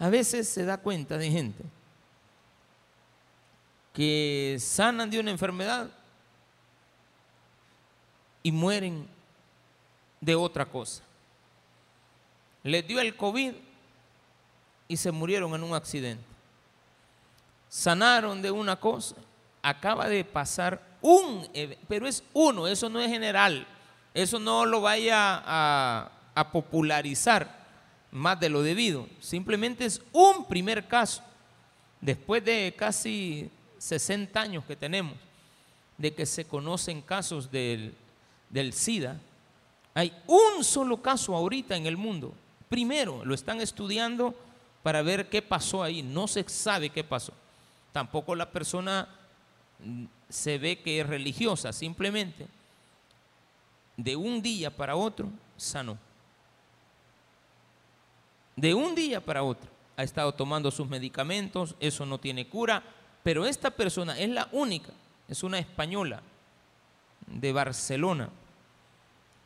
a 0.00 0.08
veces 0.08 0.48
se 0.48 0.64
da 0.64 0.78
cuenta 0.78 1.18
de 1.18 1.30
gente 1.30 1.62
que 3.92 4.56
sanan 4.58 5.10
de 5.10 5.20
una 5.20 5.30
enfermedad 5.30 5.90
y 8.42 8.50
mueren 8.50 9.06
de 10.22 10.34
otra 10.34 10.64
cosa. 10.64 11.02
Les 12.62 12.86
dio 12.86 12.98
el 12.98 13.14
COVID 13.14 13.52
y 14.88 14.96
se 14.96 15.12
murieron 15.12 15.54
en 15.54 15.62
un 15.62 15.74
accidente. 15.74 16.24
Sanaron 17.68 18.40
de 18.40 18.50
una 18.50 18.76
cosa, 18.76 19.16
acaba 19.60 20.08
de 20.08 20.24
pasar 20.24 20.80
un, 21.02 21.46
pero 21.88 22.08
es 22.08 22.24
uno, 22.32 22.66
eso 22.66 22.88
no 22.88 23.00
es 23.00 23.08
general, 23.10 23.66
eso 24.14 24.38
no 24.38 24.64
lo 24.64 24.80
vaya 24.80 25.42
a, 25.44 26.10
a 26.34 26.50
popularizar 26.52 27.59
más 28.10 28.38
de 28.40 28.48
lo 28.48 28.62
debido. 28.62 29.08
Simplemente 29.20 29.84
es 29.84 30.02
un 30.12 30.46
primer 30.46 30.86
caso, 30.86 31.22
después 32.00 32.44
de 32.44 32.74
casi 32.76 33.50
60 33.78 34.40
años 34.40 34.64
que 34.64 34.76
tenemos, 34.76 35.14
de 35.98 36.14
que 36.14 36.26
se 36.26 36.44
conocen 36.44 37.02
casos 37.02 37.50
del, 37.50 37.94
del 38.48 38.72
SIDA. 38.72 39.20
Hay 39.94 40.12
un 40.26 40.64
solo 40.64 41.02
caso 41.02 41.36
ahorita 41.36 41.76
en 41.76 41.86
el 41.86 41.96
mundo. 41.96 42.32
Primero, 42.68 43.24
lo 43.24 43.34
están 43.34 43.60
estudiando 43.60 44.34
para 44.82 45.02
ver 45.02 45.28
qué 45.28 45.42
pasó 45.42 45.82
ahí. 45.82 46.02
No 46.02 46.26
se 46.28 46.48
sabe 46.48 46.90
qué 46.90 47.04
pasó. 47.04 47.32
Tampoco 47.92 48.34
la 48.34 48.50
persona 48.50 49.08
mm, 49.80 50.04
se 50.28 50.58
ve 50.58 50.78
que 50.80 51.00
es 51.00 51.06
religiosa, 51.06 51.72
simplemente 51.72 52.46
de 54.02 54.16
un 54.16 54.40
día 54.40 54.74
para 54.74 54.96
otro 54.96 55.28
sanó 55.56 55.98
de 58.56 58.74
un 58.74 58.94
día 58.94 59.24
para 59.24 59.42
otro. 59.42 59.70
Ha 59.96 60.02
estado 60.02 60.32
tomando 60.32 60.70
sus 60.70 60.88
medicamentos, 60.88 61.74
eso 61.80 62.06
no 62.06 62.18
tiene 62.18 62.48
cura, 62.48 62.82
pero 63.22 63.46
esta 63.46 63.70
persona 63.70 64.18
es 64.18 64.30
la 64.30 64.48
única, 64.52 64.92
es 65.28 65.42
una 65.42 65.58
española 65.58 66.22
de 67.26 67.52
Barcelona. 67.52 68.30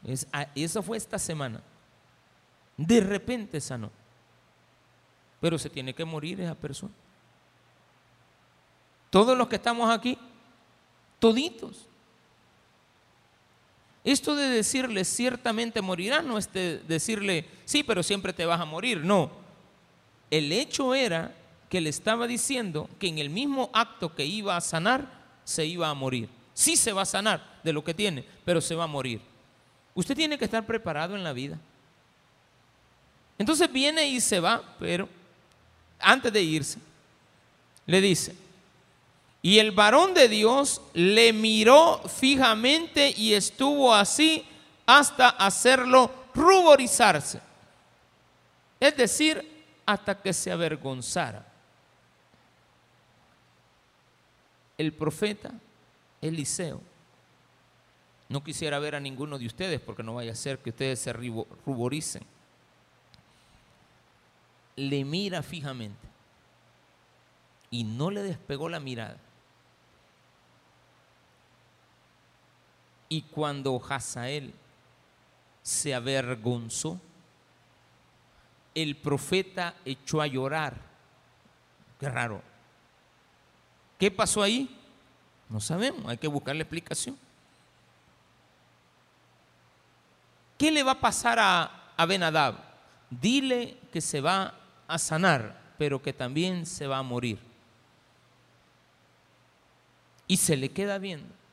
Es, 0.05 0.27
ah, 0.33 0.47
eso 0.55 0.83
fue 0.83 0.97
esta 0.97 1.19
semana. 1.19 1.61
De 2.77 3.01
repente 3.01 3.61
sanó. 3.61 3.91
Pero 5.41 5.59
se 5.59 5.71
tiene 5.71 5.95
que 5.95 6.05
morir 6.05 6.41
esa 6.41 6.55
persona. 6.55 6.93
Todos 9.11 9.37
los 9.37 9.49
que 9.49 9.57
estamos 9.57 9.91
aquí, 9.91 10.19
toditos. 11.19 11.89
Esto 14.05 14.37
de 14.37 14.49
decirle 14.51 15.03
ciertamente 15.05 15.81
morirá 15.81 16.21
no 16.21 16.37
es 16.37 16.53
de 16.53 16.79
decirle 16.87 17.47
sí, 17.65 17.83
pero 17.83 18.03
siempre 18.03 18.35
te 18.35 18.45
vas 18.45 18.61
a 18.61 18.67
morir. 18.67 19.03
No. 19.03 19.31
El 20.31 20.53
hecho 20.53 20.95
era 20.95 21.35
que 21.71 21.81
le 21.81 21.89
estaba 21.89 22.27
diciendo 22.27 22.89
que 22.99 23.09
en 23.09 23.19
el 23.19 23.31
mismo 23.31 23.71
acto 23.73 24.15
que 24.15 24.27
iba 24.27 24.57
a 24.57 24.61
sanar, 24.61 25.09
se 25.45 25.65
iba 25.65 25.89
a 25.89 25.95
morir. 25.95 26.29
Sí 26.53 26.77
se 26.77 26.93
va 26.93 27.03
a 27.03 27.07
sanar 27.07 27.61
de 27.65 27.73
lo 27.73 27.83
que 27.83 27.95
tiene, 27.95 28.25
pero 28.45 28.61
se 28.61 28.75
va 28.75 28.85
a 28.85 28.89
morir. 28.89 29.21
Usted 29.95 30.15
tiene 30.15 30.37
que 30.37 30.45
estar 30.45 30.65
preparado 30.67 31.17
en 31.17 31.25
la 31.25 31.33
vida. 31.33 31.59
Entonces 33.39 33.73
viene 33.73 34.07
y 34.07 34.21
se 34.21 34.39
va, 34.39 34.63
pero 34.79 35.09
antes 35.99 36.33
de 36.33 36.43
irse, 36.43 36.79
le 37.87 38.01
dice, 38.01 38.37
y 39.45 39.59
el 39.59 39.73
varón 39.73 40.15
de 40.15 40.27
Dios 40.27 40.81
le 40.95 41.35
miró 41.35 42.01
fijamente 42.09 43.13
y 43.15 43.35
estuvo 43.35 43.95
así 43.95 44.43
hasta 44.87 45.29
hacerlo 45.29 46.11
ruborizarse. 46.35 47.43
Es 48.81 48.97
decir, 48.97 49.47
hasta 49.85 50.19
que 50.19 50.33
se 50.33 50.51
avergonzara. 50.51 51.47
El 54.79 54.95
profeta 54.95 55.53
Eliseo 56.23 56.81
no 58.31 58.43
quisiera 58.43 58.79
ver 58.79 58.95
a 58.95 59.01
ninguno 59.01 59.39
de 59.39 59.45
ustedes 59.45 59.79
porque 59.79 60.03
no 60.03 60.15
vaya 60.15 60.33
a 60.33 60.37
ser 60.37 60.59
que 60.61 60.71
ustedes 60.71 61.01
se 61.01 61.13
ruboricen. 61.13 62.23
Le 64.77 65.05
mira 65.05 65.43
fijamente 65.43 66.09
y 67.71 67.85
no 67.85 68.11
le 68.11 68.23
despegó 68.23 68.71
la 68.71 68.81
mirada. 68.81 69.19
Y 73.15 73.23
cuando 73.23 73.81
Hazael 73.89 74.53
se 75.63 75.95
avergonzó, 75.95 77.01
el 78.75 78.97
profeta 78.97 79.77
echó 79.85 80.21
a 80.21 80.27
llorar. 80.27 80.75
Qué 82.01 82.09
raro. 82.09 82.43
¿Qué 84.01 84.11
pasó 84.11 84.43
ahí? 84.43 84.69
No 85.49 85.61
sabemos, 85.61 86.05
hay 86.09 86.19
que 86.19 86.27
buscar 86.27 86.57
la 86.57 86.63
explicación. 86.63 87.17
¿Qué 90.59 90.73
le 90.73 90.83
va 90.83 90.91
a 90.91 91.01
pasar 91.01 91.39
a, 91.39 91.93
a 91.97 92.07
Benadab? 92.07 92.57
Dile 93.11 93.79
que 93.93 94.01
se 94.01 94.21
va 94.21 94.59
a 94.89 94.99
sanar, 94.99 95.77
pero 95.79 96.03
que 96.03 96.13
también 96.13 96.67
se 96.67 96.89
va 96.89 96.99
a 96.99 97.05
morir. 97.05 97.39
Y 100.27 100.37
se 100.37 100.57
le 100.57 100.73
queda 100.73 100.99
viendo 100.99 101.44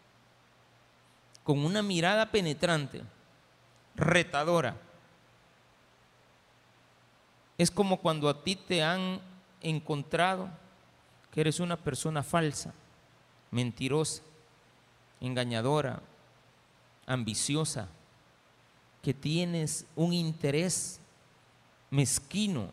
con 1.44 1.66
una 1.66 1.82
mirada 1.82 2.32
penetrante, 2.32 3.02
retadora. 3.96 4.78
Es 7.58 7.70
como 7.70 7.98
cuando 7.98 8.30
a 8.30 8.44
ti 8.44 8.56
te 8.56 8.84
han 8.84 9.20
encontrado 9.62 10.50
que 11.32 11.42
eres 11.42 11.60
una 11.60 11.78
persona 11.78 12.24
falsa, 12.24 12.74
mentirosa, 13.52 14.22
engañadora, 15.20 16.02
ambiciosa, 17.06 17.88
que 19.02 19.14
tienes 19.14 19.86
un 19.96 20.14
interés 20.14 21.00
mezquino. 21.90 22.70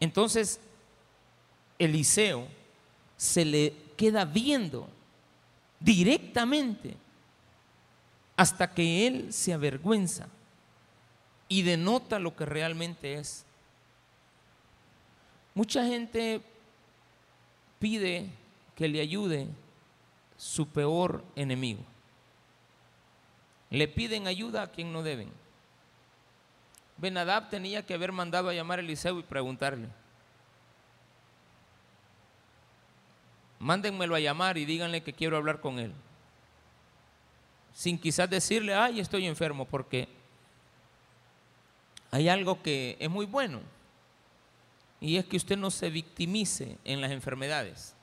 Entonces, 0.00 0.60
Eliseo 1.78 2.46
se 3.16 3.44
le 3.44 3.74
queda 3.96 4.24
viendo 4.24 4.88
directamente 5.84 6.96
hasta 8.36 8.72
que 8.72 9.06
él 9.06 9.32
se 9.32 9.52
avergüenza 9.52 10.28
y 11.46 11.62
denota 11.62 12.18
lo 12.18 12.34
que 12.34 12.46
realmente 12.46 13.14
es. 13.14 13.44
Mucha 15.54 15.84
gente 15.84 16.40
pide 17.78 18.30
que 18.74 18.88
le 18.88 19.00
ayude 19.00 19.46
su 20.38 20.66
peor 20.66 21.22
enemigo. 21.36 21.82
Le 23.70 23.86
piden 23.86 24.26
ayuda 24.26 24.62
a 24.62 24.66
quien 24.68 24.92
no 24.92 25.02
deben. 25.02 25.30
Benadab 26.96 27.50
tenía 27.50 27.84
que 27.84 27.94
haber 27.94 28.10
mandado 28.10 28.48
a 28.48 28.54
llamar 28.54 28.78
a 28.78 28.82
Eliseo 28.82 29.18
y 29.18 29.22
preguntarle, 29.22 29.88
mándenmelo 33.64 34.14
a 34.14 34.20
llamar 34.20 34.58
y 34.58 34.66
díganle 34.66 35.02
que 35.02 35.14
quiero 35.14 35.38
hablar 35.38 35.58
con 35.62 35.78
él. 35.78 35.90
Sin 37.72 37.98
quizás 37.98 38.28
decirle, 38.28 38.74
ay, 38.74 39.00
estoy 39.00 39.24
enfermo, 39.24 39.64
porque 39.64 40.06
hay 42.10 42.28
algo 42.28 42.62
que 42.62 42.98
es 43.00 43.08
muy 43.08 43.24
bueno. 43.24 43.60
Y 45.00 45.16
es 45.16 45.24
que 45.24 45.38
usted 45.38 45.56
no 45.56 45.70
se 45.70 45.88
victimice 45.88 46.76
en 46.84 47.00
las 47.00 47.10
enfermedades. 47.10 47.94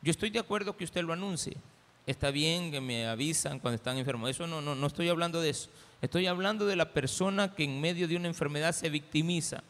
Yo 0.00 0.10
estoy 0.10 0.30
de 0.30 0.38
acuerdo 0.38 0.78
que 0.78 0.84
usted 0.84 1.04
lo 1.04 1.12
anuncie. 1.12 1.58
Está 2.06 2.30
bien 2.30 2.70
que 2.70 2.80
me 2.80 3.06
avisan 3.06 3.58
cuando 3.58 3.76
están 3.76 3.98
enfermos. 3.98 4.30
Eso 4.30 4.46
no, 4.46 4.62
no, 4.62 4.74
no 4.74 4.86
estoy 4.86 5.10
hablando 5.10 5.42
de 5.42 5.50
eso. 5.50 5.68
Estoy 6.00 6.26
hablando 6.26 6.64
de 6.64 6.74
la 6.74 6.94
persona 6.94 7.54
que 7.54 7.64
en 7.64 7.78
medio 7.82 8.08
de 8.08 8.16
una 8.16 8.28
enfermedad 8.28 8.72
se 8.72 8.88
victimiza 8.88 9.62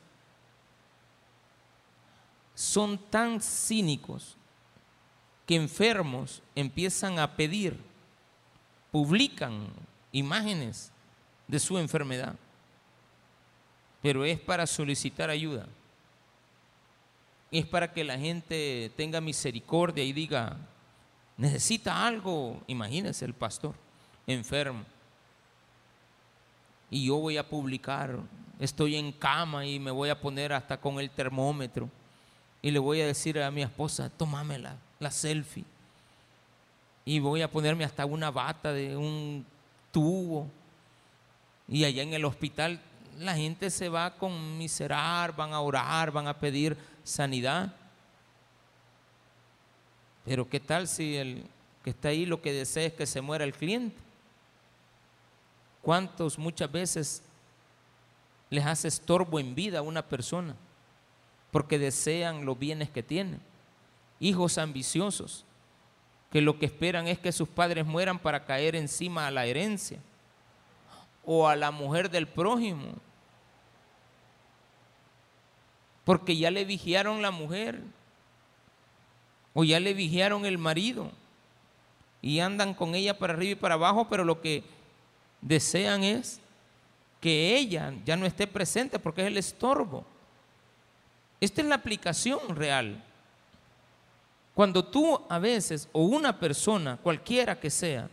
son 2.61 2.99
tan 2.99 3.41
cínicos 3.41 4.37
que 5.47 5.57
enfermos 5.57 6.43
empiezan 6.55 7.19
a 7.19 7.35
pedir, 7.35 7.75
publican 8.93 9.67
imágenes 10.13 10.93
de 11.49 11.59
su 11.59 11.79
enfermedad, 11.79 12.35
pero 14.03 14.27
es 14.27 14.39
para 14.39 14.67
solicitar 14.67 15.31
ayuda. 15.31 15.67
Es 17.51 17.65
para 17.65 17.91
que 17.95 18.05
la 18.05 18.19
gente 18.19 18.93
tenga 18.95 19.23
misericordia 19.23 20.05
y 20.05 20.13
diga, 20.13 20.59
necesita 21.39 22.07
algo, 22.07 22.63
imagínese 22.67 23.25
el 23.25 23.33
pastor 23.33 23.75
enfermo. 24.27 24.85
Y 26.91 27.07
yo 27.07 27.17
voy 27.17 27.39
a 27.39 27.49
publicar, 27.49 28.19
estoy 28.59 28.97
en 28.97 29.13
cama 29.13 29.65
y 29.65 29.79
me 29.79 29.91
voy 29.91 30.11
a 30.11 30.21
poner 30.21 30.53
hasta 30.53 30.79
con 30.79 31.01
el 31.01 31.09
termómetro. 31.09 31.89
Y 32.63 32.71
le 32.71 32.79
voy 32.79 33.01
a 33.01 33.07
decir 33.07 33.41
a 33.41 33.51
mi 33.51 33.63
esposa, 33.63 34.11
tómame 34.11 34.59
la, 34.59 34.77
la 34.99 35.11
selfie. 35.11 35.65
Y 37.05 37.19
voy 37.19 37.43
a 37.43 37.51
ponerme 37.51 37.85
hasta 37.85 38.05
una 38.05 38.31
bata 38.31 38.73
de 38.73 38.97
un 38.97 39.45
tubo. 39.91 40.47
Y 41.69 41.85
allá 41.85 42.03
en 42.03 42.13
el 42.13 42.25
hospital 42.25 42.81
la 43.19 43.35
gente 43.35 43.71
se 43.71 43.89
va 43.89 44.07
a 44.07 44.15
conmiserar, 44.15 45.35
van 45.35 45.53
a 45.53 45.61
orar, 45.61 46.11
van 46.11 46.27
a 46.27 46.39
pedir 46.39 46.77
sanidad. 47.05 47.73
Pero 50.25 50.49
¿qué 50.49 50.61
tal 50.61 50.87
si 50.87 51.17
el 51.17 51.45
que 51.83 51.91
está 51.91 52.09
ahí 52.09 52.27
lo 52.27 52.43
que 52.43 52.53
desea 52.53 52.85
es 52.85 52.93
que 52.93 53.07
se 53.07 53.21
muera 53.21 53.45
el 53.45 53.55
cliente? 53.55 53.97
¿Cuántos 55.83 56.39
muchas 56.39 56.71
veces 56.71 57.23
les 58.51 58.67
hace 58.67 58.89
estorbo 58.89 59.41
en 59.41 59.55
vida 59.55 59.79
a 59.79 59.83
una 59.83 60.03
persona 60.03 60.55
porque 61.51 61.79
desean 61.79 62.45
los 62.45 62.59
bienes 62.59 62.91
que 62.91 63.03
tienen? 63.03 63.41
Hijos 64.19 64.59
ambiciosos 64.59 65.45
que 66.31 66.41
lo 66.41 66.59
que 66.59 66.67
esperan 66.67 67.09
es 67.09 67.19
que 67.19 67.33
sus 67.33 67.49
padres 67.49 67.85
mueran 67.85 68.19
para 68.19 68.45
caer 68.45 68.77
encima 68.77 69.27
a 69.27 69.31
la 69.31 69.47
herencia 69.47 69.99
o 71.25 71.49
a 71.49 71.57
la 71.57 71.71
mujer 71.71 72.11
del 72.11 72.29
prójimo 72.29 72.95
porque 76.05 76.37
ya 76.37 76.51
le 76.51 76.65
vigiaron 76.65 77.23
la 77.23 77.31
mujer 77.31 77.81
o 79.55 79.65
ya 79.65 79.81
le 79.81 79.95
vigiaron 79.95 80.45
el 80.45 80.59
marido 80.59 81.11
y 82.23 82.41
andan 82.41 82.75
con 82.75 82.95
ella 82.95 83.19
para 83.19 83.33
arriba 83.33 83.53
y 83.53 83.55
para 83.55 83.75
abajo, 83.75 84.09
pero 84.09 84.25
lo 84.25 84.41
que 84.41 84.63
desean 85.41 86.05
es 86.05 86.41
que 87.21 87.57
ella 87.57 87.95
ya 88.05 88.17
no 88.17 88.27
esté 88.27 88.47
presente 88.47 88.99
porque 88.99 89.23
es 89.23 89.29
el 89.29 89.37
estorbo. 89.37 90.05
Esta 91.41 91.63
es 91.63 91.67
la 91.67 91.77
aplicación 91.77 92.55
real. 92.55 93.03
Cuando 94.55 94.85
tú 94.85 95.21
a 95.29 95.39
veces, 95.39 95.89
o 95.93 96.03
una 96.03 96.39
persona, 96.39 96.99
cualquiera 96.99 97.59
que 97.59 97.71
sea, 97.71 98.11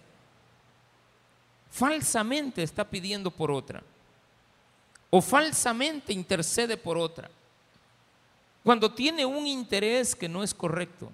falsamente 1.70 2.63
está 2.63 2.86
pidiendo 2.86 3.30
por 3.30 3.52
otra, 3.52 3.84
o 5.10 5.22
falsamente 5.22 6.13
intercede 6.13 6.78
por 6.78 6.98
otra, 6.98 7.30
cuando 8.63 8.94
tiene 8.94 9.26
un 9.26 9.46
interés 9.46 10.16
que 10.16 10.30
no 10.30 10.44
es 10.44 10.54
correcto. 10.54 11.12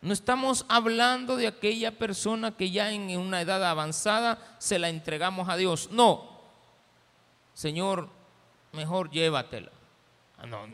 No 0.00 0.12
estamos 0.12 0.64
hablando 0.68 1.36
de 1.36 1.48
aquella 1.48 1.90
persona 1.90 2.56
que 2.56 2.70
ya 2.70 2.92
en 2.92 3.16
una 3.18 3.40
edad 3.40 3.64
avanzada 3.64 4.38
se 4.58 4.78
la 4.78 4.88
entregamos 4.88 5.48
a 5.48 5.56
Dios. 5.56 5.90
No. 5.90 6.38
Señor, 7.52 8.08
mejor 8.72 9.10
llévatela. 9.10 9.72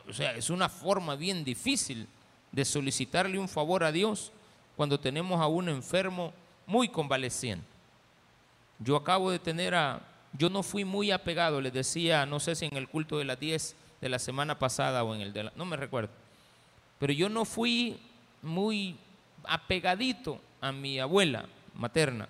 O 0.09 0.12
sea, 0.12 0.35
es 0.35 0.50
una 0.50 0.68
forma 0.68 1.16
bien 1.16 1.44
difícil 1.44 2.07
de 2.53 2.64
solicitarle 2.64 3.38
un 3.38 3.48
favor 3.48 3.83
a 3.83 3.92
Dios 3.92 4.31
cuando 4.77 5.00
tenemos 5.00 5.40
a 5.40 5.46
un 5.46 5.68
enfermo 5.68 6.33
muy 6.66 6.88
convaleciente. 6.88 7.66
Yo 8.79 8.96
acabo 8.96 9.31
de 9.31 9.38
tener 9.38 9.74
a, 9.74 10.00
yo 10.33 10.50
no 10.50 10.62
fui 10.62 10.85
muy 10.85 11.11
apegado, 11.11 11.61
les 11.61 11.72
decía, 11.72 12.27
no 12.27 12.40
sé 12.40 12.55
si 12.55 12.66
en 12.66 12.77
el 12.77 12.88
culto 12.88 13.18
de 13.18 13.24
las 13.24 13.40
10, 13.40 13.77
de 14.00 14.09
la 14.09 14.18
semana 14.18 14.59
pasada 14.59 15.03
o 15.03 15.14
en 15.14 15.22
el 15.22 15.33
de 15.33 15.44
la, 15.44 15.53
no 15.57 15.64
me 15.64 15.77
recuerdo. 15.77 16.11
Pero 16.98 17.12
yo 17.12 17.29
no 17.29 17.44
fui 17.44 17.98
muy 18.42 18.96
apegadito 19.44 20.38
a 20.61 20.72
mi 20.72 20.98
abuela 20.98 21.46
materna. 21.74 22.29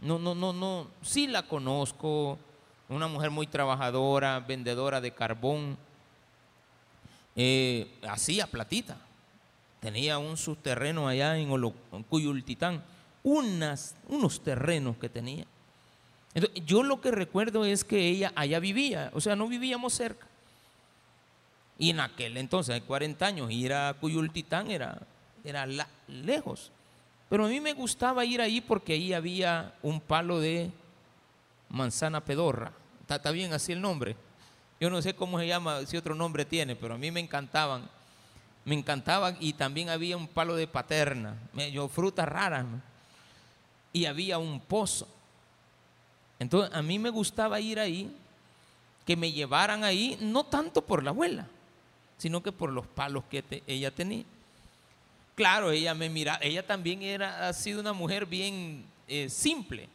No, 0.00 0.18
no, 0.18 0.34
no, 0.34 0.52
no, 0.52 0.88
sí 1.02 1.26
la 1.26 1.42
conozco, 1.42 2.38
una 2.88 3.08
mujer 3.08 3.30
muy 3.30 3.46
trabajadora, 3.46 4.40
vendedora 4.40 5.00
de 5.00 5.12
carbón, 5.12 5.76
eh, 7.36 7.86
hacía 8.08 8.46
platita, 8.46 8.96
tenía 9.80 10.18
un 10.18 10.36
subterreno 10.36 11.08
allá 11.08 11.36
en, 11.38 11.48
Cuyultitán, 12.08 12.82
unas, 13.22 13.94
unos 14.08 14.40
terrenos 14.42 14.96
que 14.96 15.08
tenía 15.08 15.46
yo 16.66 16.82
lo 16.82 17.00
que 17.00 17.10
recuerdo 17.10 17.64
es 17.64 17.84
que 17.84 18.08
ella 18.08 18.32
allá 18.34 18.60
vivía, 18.60 19.10
o 19.14 19.20
sea, 19.20 19.36
no 19.36 19.48
vivíamos 19.48 19.94
cerca. 19.94 20.26
Y 21.78 21.90
en 21.90 22.00
aquel 22.00 22.36
entonces, 22.36 22.74
de 22.74 22.82
40 22.82 23.24
años, 23.26 23.50
ir 23.50 23.72
a 23.72 23.94
Cuyultitán 23.94 24.70
era, 24.70 24.98
era 25.44 25.66
lejos. 26.08 26.72
Pero 27.28 27.46
a 27.46 27.48
mí 27.48 27.60
me 27.60 27.72
gustaba 27.72 28.24
ir 28.24 28.40
ahí 28.40 28.60
porque 28.60 28.94
ahí 28.94 29.12
había 29.12 29.74
un 29.82 30.00
palo 30.00 30.40
de 30.40 30.70
manzana 31.68 32.24
pedorra. 32.24 32.72
Está, 33.08 33.30
bien 33.30 33.52
así 33.52 33.72
el 33.72 33.80
nombre. 33.80 34.16
Yo 34.80 34.90
no 34.90 35.00
sé 35.02 35.14
cómo 35.14 35.38
se 35.38 35.46
llama, 35.46 35.84
si 35.86 35.96
otro 35.96 36.14
nombre 36.14 36.44
tiene, 36.44 36.76
pero 36.76 36.94
a 36.94 36.98
mí 36.98 37.10
me 37.10 37.20
encantaban. 37.20 37.88
Me 38.64 38.74
encantaban 38.74 39.36
y 39.40 39.54
también 39.54 39.88
había 39.88 40.16
un 40.16 40.28
palo 40.28 40.54
de 40.54 40.66
paterna, 40.66 41.36
medio 41.52 41.88
frutas 41.88 42.28
raras. 42.28 42.66
Y 43.92 44.04
había 44.04 44.38
un 44.38 44.60
pozo. 44.60 45.08
Entonces 46.38 46.74
a 46.74 46.82
mí 46.82 46.98
me 46.98 47.10
gustaba 47.10 47.58
ir 47.60 47.80
ahí, 47.80 48.14
que 49.06 49.16
me 49.16 49.32
llevaran 49.32 49.84
ahí, 49.84 50.18
no 50.20 50.44
tanto 50.44 50.82
por 50.82 51.02
la 51.02 51.10
abuela, 51.10 51.46
sino 52.18 52.42
que 52.42 52.52
por 52.52 52.70
los 52.70 52.86
palos 52.86 53.24
que 53.30 53.62
ella 53.66 53.90
tenía. 53.90 54.24
Claro, 55.34 55.70
ella 55.70 55.94
me 55.94 56.10
mira, 56.10 56.38
ella 56.42 56.66
también 56.66 57.02
era, 57.02 57.48
ha 57.48 57.52
sido 57.52 57.80
una 57.80 57.92
mujer 57.92 58.26
bien 58.26 58.84
eh, 59.06 59.28
simple, 59.30 59.88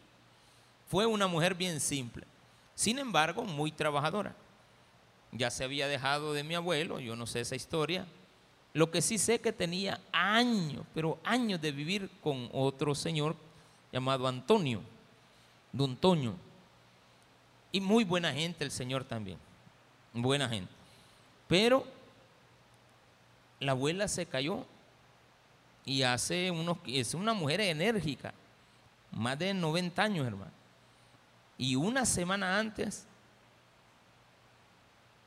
fue 0.93 1.07
una 1.07 1.25
mujer 1.25 1.55
bien 1.55 1.79
simple, 1.79 2.23
sin 2.75 2.99
embargo 2.99 3.43
muy 3.43 3.71
trabajadora. 3.71 4.35
Ya 5.31 5.49
se 5.49 5.63
había 5.63 5.87
dejado 5.87 6.33
de 6.33 6.43
mi 6.43 6.53
abuelo, 6.53 6.99
yo 6.99 7.15
no 7.15 7.25
sé 7.25 7.39
esa 7.39 7.55
historia. 7.55 8.05
Lo 8.73 8.91
que 8.91 9.01
sí 9.01 9.17
sé 9.17 9.41
que 9.41 9.51
tenía 9.51 9.99
años, 10.11 10.85
pero 10.93 11.17
años 11.23 11.59
de 11.59 11.71
vivir 11.71 12.11
con 12.21 12.47
otro 12.53 12.93
señor 12.93 13.35
llamado 13.91 14.27
Antonio 14.27 14.83
don 15.71 15.95
Toño. 15.95 16.35
Y 17.71 17.81
muy 17.81 18.03
buena 18.03 18.31
gente 18.31 18.63
el 18.63 18.69
Señor 18.69 19.03
también. 19.03 19.39
Buena 20.13 20.47
gente. 20.47 20.71
Pero 21.47 21.87
la 23.59 23.71
abuela 23.71 24.07
se 24.07 24.27
cayó 24.27 24.63
y 25.85 26.03
hace 26.03 26.51
unos, 26.51 26.77
es 26.85 27.15
una 27.15 27.33
mujer 27.33 27.61
enérgica, 27.61 28.31
más 29.09 29.39
de 29.39 29.55
90 29.55 29.99
años, 29.99 30.27
hermano. 30.27 30.62
Y 31.63 31.77
una 31.77 32.05
semana 32.05 32.59
antes 32.59 33.05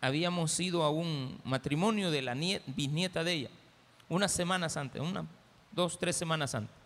habíamos 0.03 0.61
ido 0.61 0.83
a 0.83 0.91
un 0.91 1.41
matrimonio 1.45 2.11
de 2.11 2.21
la 2.21 2.35
bisnieta 2.67 3.25
de 3.25 3.33
ella, 3.33 3.51
unas 4.11 4.33
semanas 4.33 4.77
antes, 4.77 5.01
una, 5.01 5.25
dos, 5.73 5.99
tres 5.99 6.15
semanas 6.15 6.55
antes. 6.55 6.77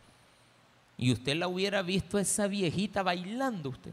Y 0.97 1.11
usted 1.11 1.35
la 1.35 1.49
hubiera 1.49 1.83
visto 1.83 2.17
a 2.17 2.21
esa 2.21 2.47
viejita 2.47 3.03
bailando 3.03 3.71
usted. 3.71 3.91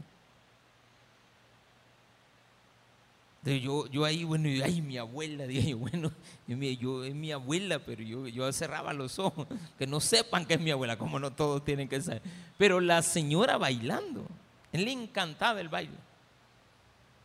yo, 3.44 3.88
yo 3.88 4.04
ahí, 4.04 4.22
bueno, 4.22 4.48
ay, 4.64 4.80
mi 4.80 4.96
abuela, 4.96 5.44
dije 5.48 5.74
bueno, 5.74 6.12
yo 6.46 7.02
es 7.02 7.16
mi 7.16 7.32
abuela, 7.32 7.80
pero 7.80 8.04
yo, 8.04 8.28
yo 8.28 8.52
cerraba 8.52 8.92
los 8.92 9.18
ojos, 9.18 9.48
que 9.76 9.88
no 9.88 9.98
sepan 9.98 10.46
que 10.46 10.54
es 10.54 10.60
mi 10.60 10.70
abuela, 10.70 10.96
como 10.96 11.18
no 11.18 11.32
todos 11.32 11.64
tienen 11.64 11.88
que 11.88 12.00
saber. 12.00 12.22
Pero 12.56 12.78
la 12.78 13.02
señora 13.02 13.58
bailando, 13.58 14.24
él 14.72 14.84
le 14.84 14.92
encantaba 14.92 15.60
el 15.60 15.68
baile. 15.68 15.96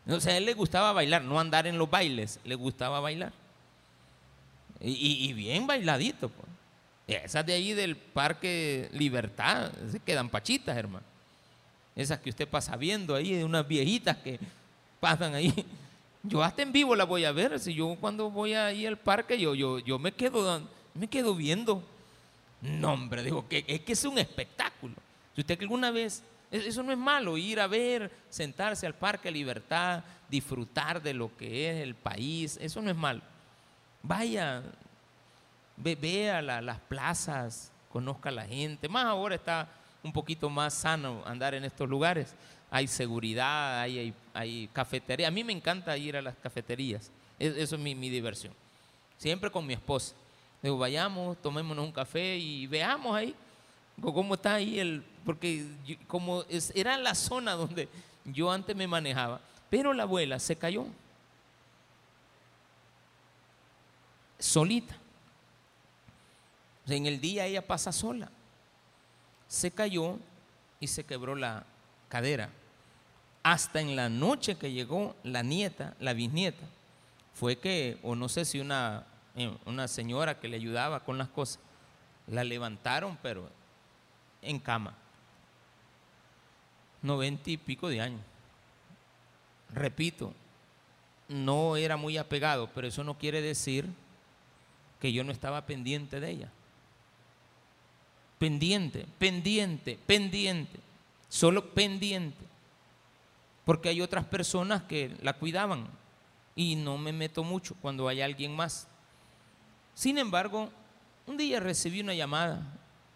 O 0.08 0.20
sea, 0.20 0.34
a 0.34 0.38
él 0.38 0.46
le 0.46 0.54
gustaba 0.54 0.92
bailar, 0.92 1.24
no 1.24 1.40
andar 1.40 1.68
en 1.68 1.78
los 1.78 1.90
bailes, 1.90 2.40
le 2.44 2.56
gustaba 2.56 3.00
bailar. 3.00 3.32
Y, 4.82 5.32
bien 5.32 5.66
bailadito, 5.66 6.30
pues. 6.30 6.48
Esas 7.08 7.46
de 7.46 7.54
ahí 7.54 7.74
del 7.74 7.96
Parque 7.96 8.90
Libertad, 8.92 9.72
se 9.92 10.00
quedan 10.00 10.30
pachitas, 10.30 10.76
hermano. 10.76 11.06
Esas 11.96 12.20
que 12.20 12.30
usted 12.30 12.48
pasa 12.48 12.76
viendo 12.76 13.16
ahí, 13.16 13.34
de 13.34 13.46
unas 13.46 13.68
viejitas 13.68 14.18
que 14.18 14.40
pasan 15.00 15.36
ahí. 15.36 15.54
Yo 16.24 16.42
hasta 16.42 16.62
en 16.62 16.72
vivo 16.72 16.96
las 16.96 17.08
voy 17.08 17.26
a 17.26 17.32
ver. 17.32 17.60
Si 17.60 17.74
yo 17.74 17.96
cuando 18.00 18.32
voy 18.32 18.54
ahí 18.54 18.86
al 18.86 18.98
parque, 18.98 19.38
yo, 19.38 19.54
yo, 19.56 19.80
yo 19.80 20.00
me 20.00 20.14
quedo, 20.14 20.62
me 20.94 21.08
quedo 21.08 21.36
viendo. 21.36 21.84
No, 22.62 22.94
hombre, 22.94 23.24
digo 23.24 23.48
que 23.48 23.64
es 23.68 23.82
que 23.82 23.94
es 23.94 24.06
un 24.06 24.18
espectáculo. 24.18 24.96
Si 25.36 25.42
usted 25.42 25.60
alguna 25.62 25.92
vez, 25.92 26.24
eso 26.54 26.84
no 26.84 26.92
es 26.92 26.98
malo, 26.98 27.36
ir 27.36 27.60
a 27.60 27.66
ver, 27.66 28.12
sentarse 28.30 28.86
al 28.86 28.94
Parque 28.94 29.32
Libertad, 29.32 30.04
disfrutar 30.30 31.02
de 31.02 31.14
lo 31.14 31.36
que 31.36 31.70
es 31.70 31.82
el 31.82 31.96
país, 31.96 32.60
eso 32.62 32.80
no 32.80 32.92
es 32.92 32.96
malo. 32.96 33.22
Vaya, 34.04 34.62
vea 35.78 36.42
las 36.44 36.80
plazas, 36.82 37.72
conozca 37.90 38.30
a 38.30 38.34
la 38.34 38.46
gente. 38.46 38.88
Más 38.88 39.06
ahora 39.06 39.34
está 39.34 39.68
un 40.04 40.14
poquito 40.14 40.48
más 40.48 40.76
sano 40.76 41.24
andar 41.26 41.56
en 41.56 41.64
estos 41.64 41.90
lugares. 41.90 42.36
hay 42.70 42.88
seguridad, 42.88 43.82
hay, 43.82 44.14
hay, 44.34 44.70
cafetería. 44.74 45.28
A 45.28 45.32
mí 45.32 45.44
me 45.44 45.54
encanta 45.54 45.98
ir 45.98 46.18
a 46.18 46.22
las 46.22 46.36
cafeterías, 46.36 47.12
e- 47.40 47.56
eso 47.58 47.76
es 47.76 47.82
mi, 47.82 47.96
mi 47.96 48.10
diversión. 48.10 48.54
Siempre 49.18 49.50
con 49.50 49.66
mi 49.66 49.74
esposa. 49.74 50.16
Digo, 50.62 50.78
vayamos, 50.78 51.42
tomémonos 51.42 51.84
un 51.86 51.92
café 51.92 52.38
y 52.38 52.68
veamos 52.68 53.16
ahí 53.16 53.36
cómo 54.02 54.36
está 54.36 54.56
ahí 54.56 54.80
el... 54.80 55.04
Porque 55.26 55.66
como 56.08 56.44
era 56.74 56.98
la 56.98 57.16
zona 57.16 57.54
donde 57.54 57.88
yo 58.26 58.52
antes 58.52 58.76
me 58.76 58.88
manejaba, 58.88 59.40
pero 59.70 59.94
la 59.94 60.04
abuela 60.04 60.40
se 60.40 60.56
cayó. 60.56 60.86
Solita. 64.40 64.96
En 66.88 67.06
el 67.06 67.22
día 67.22 67.46
ella 67.46 67.66
pasa 67.66 67.92
sola. 67.92 68.30
Se 69.48 69.72
cayó 69.72 70.18
y 70.80 70.88
se 70.88 71.06
quebró 71.06 71.36
la 71.36 71.66
cadera. 72.10 72.50
Hasta 73.42 73.80
en 73.80 73.96
la 73.96 74.10
noche 74.10 74.56
que 74.56 74.72
llegó 74.72 75.16
la 75.24 75.44
nieta, 75.44 75.96
la 76.00 76.14
bisnieta, 76.14 76.66
fue 77.34 77.58
que, 77.58 77.98
o 78.04 78.16
no 78.16 78.30
sé 78.30 78.46
si 78.46 78.60
una, 78.60 79.06
eh, 79.36 79.54
una 79.66 79.88
señora 79.88 80.40
que 80.40 80.48
le 80.48 80.58
ayudaba 80.58 81.02
con 81.02 81.18
las 81.18 81.30
cosas, 81.30 81.60
la 82.28 82.44
levantaron, 82.44 83.18
pero 83.22 83.50
en 84.44 84.60
cama. 84.60 84.96
Noventa 87.02 87.50
y 87.50 87.58
pico 87.58 87.90
de 87.90 88.02
años. 88.02 88.22
Repito, 89.74 90.34
no 91.28 91.76
era 91.76 91.98
muy 91.98 92.18
apegado, 92.18 92.70
pero 92.74 92.88
eso 92.88 93.04
no 93.04 93.18
quiere 93.18 93.42
decir 93.42 93.88
que 95.00 95.12
yo 95.12 95.24
no 95.24 95.32
estaba 95.32 95.66
pendiente 95.66 96.20
de 96.20 96.30
ella. 96.30 96.50
Pendiente, 98.40 99.06
pendiente, 99.20 99.98
pendiente, 100.06 100.80
solo 101.30 101.74
pendiente. 101.74 102.46
Porque 103.66 103.90
hay 103.90 104.02
otras 104.02 104.26
personas 104.26 104.84
que 104.84 105.16
la 105.22 105.34
cuidaban 105.34 105.88
y 106.56 106.76
no 106.76 106.98
me 106.98 107.14
meto 107.14 107.44
mucho 107.44 107.76
cuando 107.82 108.08
hay 108.08 108.22
alguien 108.22 108.56
más. 108.56 108.88
Sin 109.96 110.18
embargo, 110.18 110.70
un 111.26 111.38
día 111.38 111.60
recibí 111.60 112.02
una 112.02 112.14
llamada, 112.14 112.62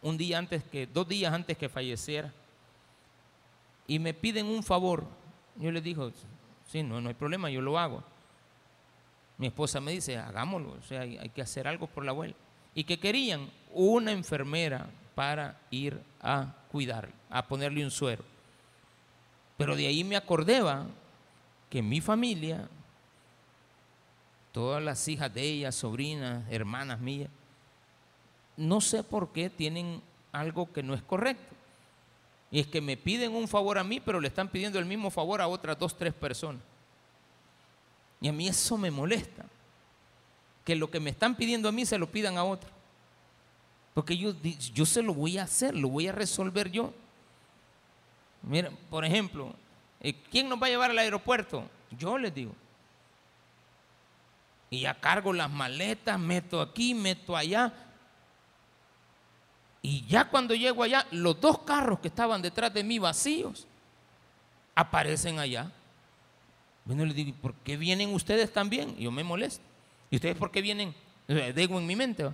un 0.01 0.17
día 0.17 0.37
antes 0.37 0.63
que, 0.63 0.87
dos 0.87 1.07
días 1.07 1.33
antes 1.33 1.57
que 1.57 1.69
falleciera, 1.69 2.31
y 3.87 3.99
me 3.99 4.13
piden 4.13 4.45
un 4.47 4.63
favor. 4.63 5.05
Yo 5.55 5.71
les 5.71 5.83
digo, 5.83 6.11
sí, 6.69 6.83
no, 6.83 7.01
no 7.01 7.09
hay 7.09 7.15
problema, 7.15 7.49
yo 7.49 7.61
lo 7.61 7.79
hago. 7.79 8.03
Mi 9.37 9.47
esposa 9.47 9.79
me 9.79 9.91
dice, 9.91 10.17
hagámoslo, 10.17 10.71
o 10.73 10.81
sea, 10.81 11.01
hay, 11.01 11.29
que 11.29 11.41
hacer 11.41 11.67
algo 11.67 11.87
por 11.87 12.03
la 12.03 12.11
abuela. 12.11 12.35
Y 12.75 12.83
que 12.83 12.99
querían 12.99 13.49
una 13.73 14.11
enfermera 14.11 14.89
para 15.15 15.59
ir 15.71 15.99
a 16.21 16.53
cuidar, 16.71 17.09
a 17.29 17.47
ponerle 17.47 17.83
un 17.83 17.91
suero. 17.91 18.23
Pero 19.57 19.75
de 19.75 19.87
ahí 19.87 20.03
me 20.03 20.15
acordaba 20.15 20.85
que 21.69 21.81
mi 21.81 22.01
familia, 22.01 22.67
todas 24.51 24.83
las 24.83 25.07
hijas 25.07 25.33
de 25.33 25.41
ella, 25.41 25.71
sobrinas, 25.71 26.43
hermanas 26.51 26.99
mías, 26.99 27.29
no 28.57 28.81
sé 28.81 29.03
por 29.03 29.31
qué 29.31 29.49
tienen 29.49 30.01
algo 30.31 30.71
que 30.73 30.83
no 30.83 30.93
es 30.93 31.01
correcto. 31.01 31.55
Y 32.49 32.59
es 32.59 32.67
que 32.67 32.81
me 32.81 32.97
piden 32.97 33.35
un 33.35 33.47
favor 33.47 33.77
a 33.77 33.83
mí, 33.83 33.99
pero 33.99 34.19
le 34.19 34.27
están 34.27 34.49
pidiendo 34.49 34.79
el 34.79 34.85
mismo 34.85 35.11
favor 35.11 35.41
a 35.41 35.47
otras 35.47 35.77
dos, 35.77 35.97
tres 35.97 36.13
personas. 36.13 36.61
Y 38.19 38.27
a 38.27 38.33
mí 38.33 38.47
eso 38.47 38.77
me 38.77 38.89
molesta. 38.89 39.45
Que 40.65 40.75
lo 40.75 40.89
que 40.89 40.99
me 40.99 41.11
están 41.11 41.35
pidiendo 41.35 41.69
a 41.69 41.71
mí 41.71 41.85
se 41.85 41.97
lo 41.97 42.09
pidan 42.09 42.37
a 42.37 42.43
otro. 42.43 42.69
Porque 43.93 44.17
yo, 44.17 44.33
yo 44.73 44.85
se 44.85 45.01
lo 45.01 45.13
voy 45.13 45.37
a 45.37 45.43
hacer, 45.43 45.75
lo 45.75 45.89
voy 45.89 46.07
a 46.07 46.11
resolver 46.11 46.71
yo. 46.71 46.93
Mira, 48.43 48.71
por 48.89 49.03
ejemplo, 49.03 49.53
eh, 49.99 50.13
¿quién 50.31 50.47
nos 50.47 50.61
va 50.61 50.67
a 50.67 50.69
llevar 50.69 50.91
al 50.91 50.99
aeropuerto? 50.99 51.63
Yo 51.97 52.17
les 52.17 52.33
digo. 52.33 52.53
Y 54.69 54.81
ya 54.81 54.93
cargo 54.93 55.33
las 55.33 55.49
maletas, 55.49 56.19
meto 56.19 56.61
aquí, 56.61 56.93
meto 56.93 57.35
allá. 57.35 57.73
Y 59.87 60.05
ya 60.05 60.25
cuando 60.25 60.53
llego 60.53 60.83
allá, 60.83 61.07
los 61.11 61.39
dos 61.39 61.59
carros 61.59 61.99
que 61.99 62.09
estaban 62.09 62.41
detrás 62.41 62.73
de 62.73 62.83
mí 62.83 62.99
vacíos 62.99 63.65
aparecen 64.75 65.39
allá. 65.39 65.71
Bueno, 66.83 67.05
le 67.05 67.13
digo, 67.13 67.29
¿y 67.29 67.31
¿por 67.31 67.53
qué 67.53 67.77
vienen 67.77 68.13
ustedes 68.13 68.51
también? 68.51 68.95
Y 68.97 69.03
yo 69.03 69.11
me 69.11 69.23
molesto. 69.23 69.63
¿Y 70.11 70.17
ustedes 70.17 70.35
por 70.35 70.51
qué 70.51 70.61
vienen? 70.61 70.93
Digo 71.55 71.79
en 71.79 71.87
mi 71.87 71.95
mente. 71.95 72.29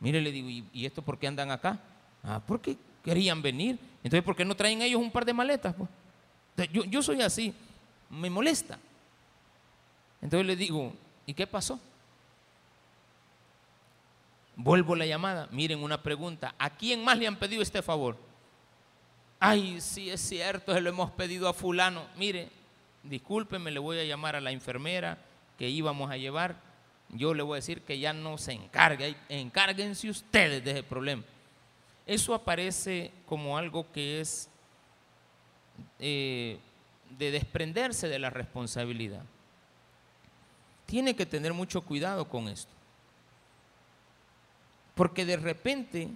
Mire, 0.00 0.22
le 0.22 0.32
digo, 0.32 0.48
¿y, 0.48 0.64
y 0.72 0.86
esto 0.86 1.02
por 1.02 1.18
qué 1.18 1.26
andan 1.26 1.50
acá? 1.50 1.78
Ah, 2.22 2.40
porque 2.46 2.78
querían 3.04 3.42
venir. 3.42 3.78
Entonces, 4.02 4.24
¿por 4.24 4.34
qué 4.34 4.46
no 4.46 4.56
traen 4.56 4.80
ellos 4.80 5.02
un 5.02 5.10
par 5.10 5.26
de 5.26 5.34
maletas? 5.34 5.74
pues? 5.74 6.70
Yo, 6.72 6.84
yo 6.84 7.02
soy 7.02 7.20
así, 7.20 7.52
me 8.08 8.30
molesta. 8.30 8.78
Entonces 10.22 10.46
le 10.46 10.56
digo, 10.56 10.94
¿y 11.26 11.34
qué 11.34 11.46
pasó? 11.46 11.78
Vuelvo 14.56 14.94
la 14.94 15.06
llamada, 15.06 15.48
miren 15.50 15.82
una 15.82 16.02
pregunta, 16.02 16.54
¿a 16.58 16.70
quién 16.70 17.02
más 17.04 17.18
le 17.18 17.26
han 17.26 17.36
pedido 17.36 17.62
este 17.62 17.82
favor? 17.82 18.16
Ay, 19.40 19.80
sí 19.80 20.10
es 20.10 20.20
cierto, 20.20 20.78
lo 20.80 20.88
hemos 20.88 21.10
pedido 21.10 21.48
a 21.48 21.52
fulano. 21.52 22.06
Mire, 22.16 22.48
discúlpeme, 23.02 23.70
le 23.70 23.80
voy 23.80 23.98
a 23.98 24.04
llamar 24.04 24.36
a 24.36 24.40
la 24.40 24.52
enfermera 24.52 25.18
que 25.58 25.68
íbamos 25.68 26.10
a 26.10 26.16
llevar. 26.16 26.56
Yo 27.10 27.34
le 27.34 27.42
voy 27.42 27.56
a 27.56 27.56
decir 27.56 27.82
que 27.82 27.98
ya 27.98 28.12
no 28.12 28.38
se 28.38 28.52
encargue, 28.52 29.16
encárguense 29.28 30.08
ustedes 30.08 30.64
de 30.64 30.70
ese 30.70 30.82
problema. 30.82 31.22
Eso 32.06 32.34
aparece 32.34 33.10
como 33.26 33.58
algo 33.58 33.90
que 33.92 34.20
es 34.20 34.48
eh, 35.98 36.58
de 37.10 37.30
desprenderse 37.30 38.08
de 38.08 38.18
la 38.18 38.30
responsabilidad. 38.30 39.22
Tiene 40.86 41.16
que 41.16 41.26
tener 41.26 41.52
mucho 41.52 41.80
cuidado 41.82 42.28
con 42.28 42.48
esto. 42.48 42.73
Porque 44.94 45.24
de 45.24 45.36
repente 45.36 46.08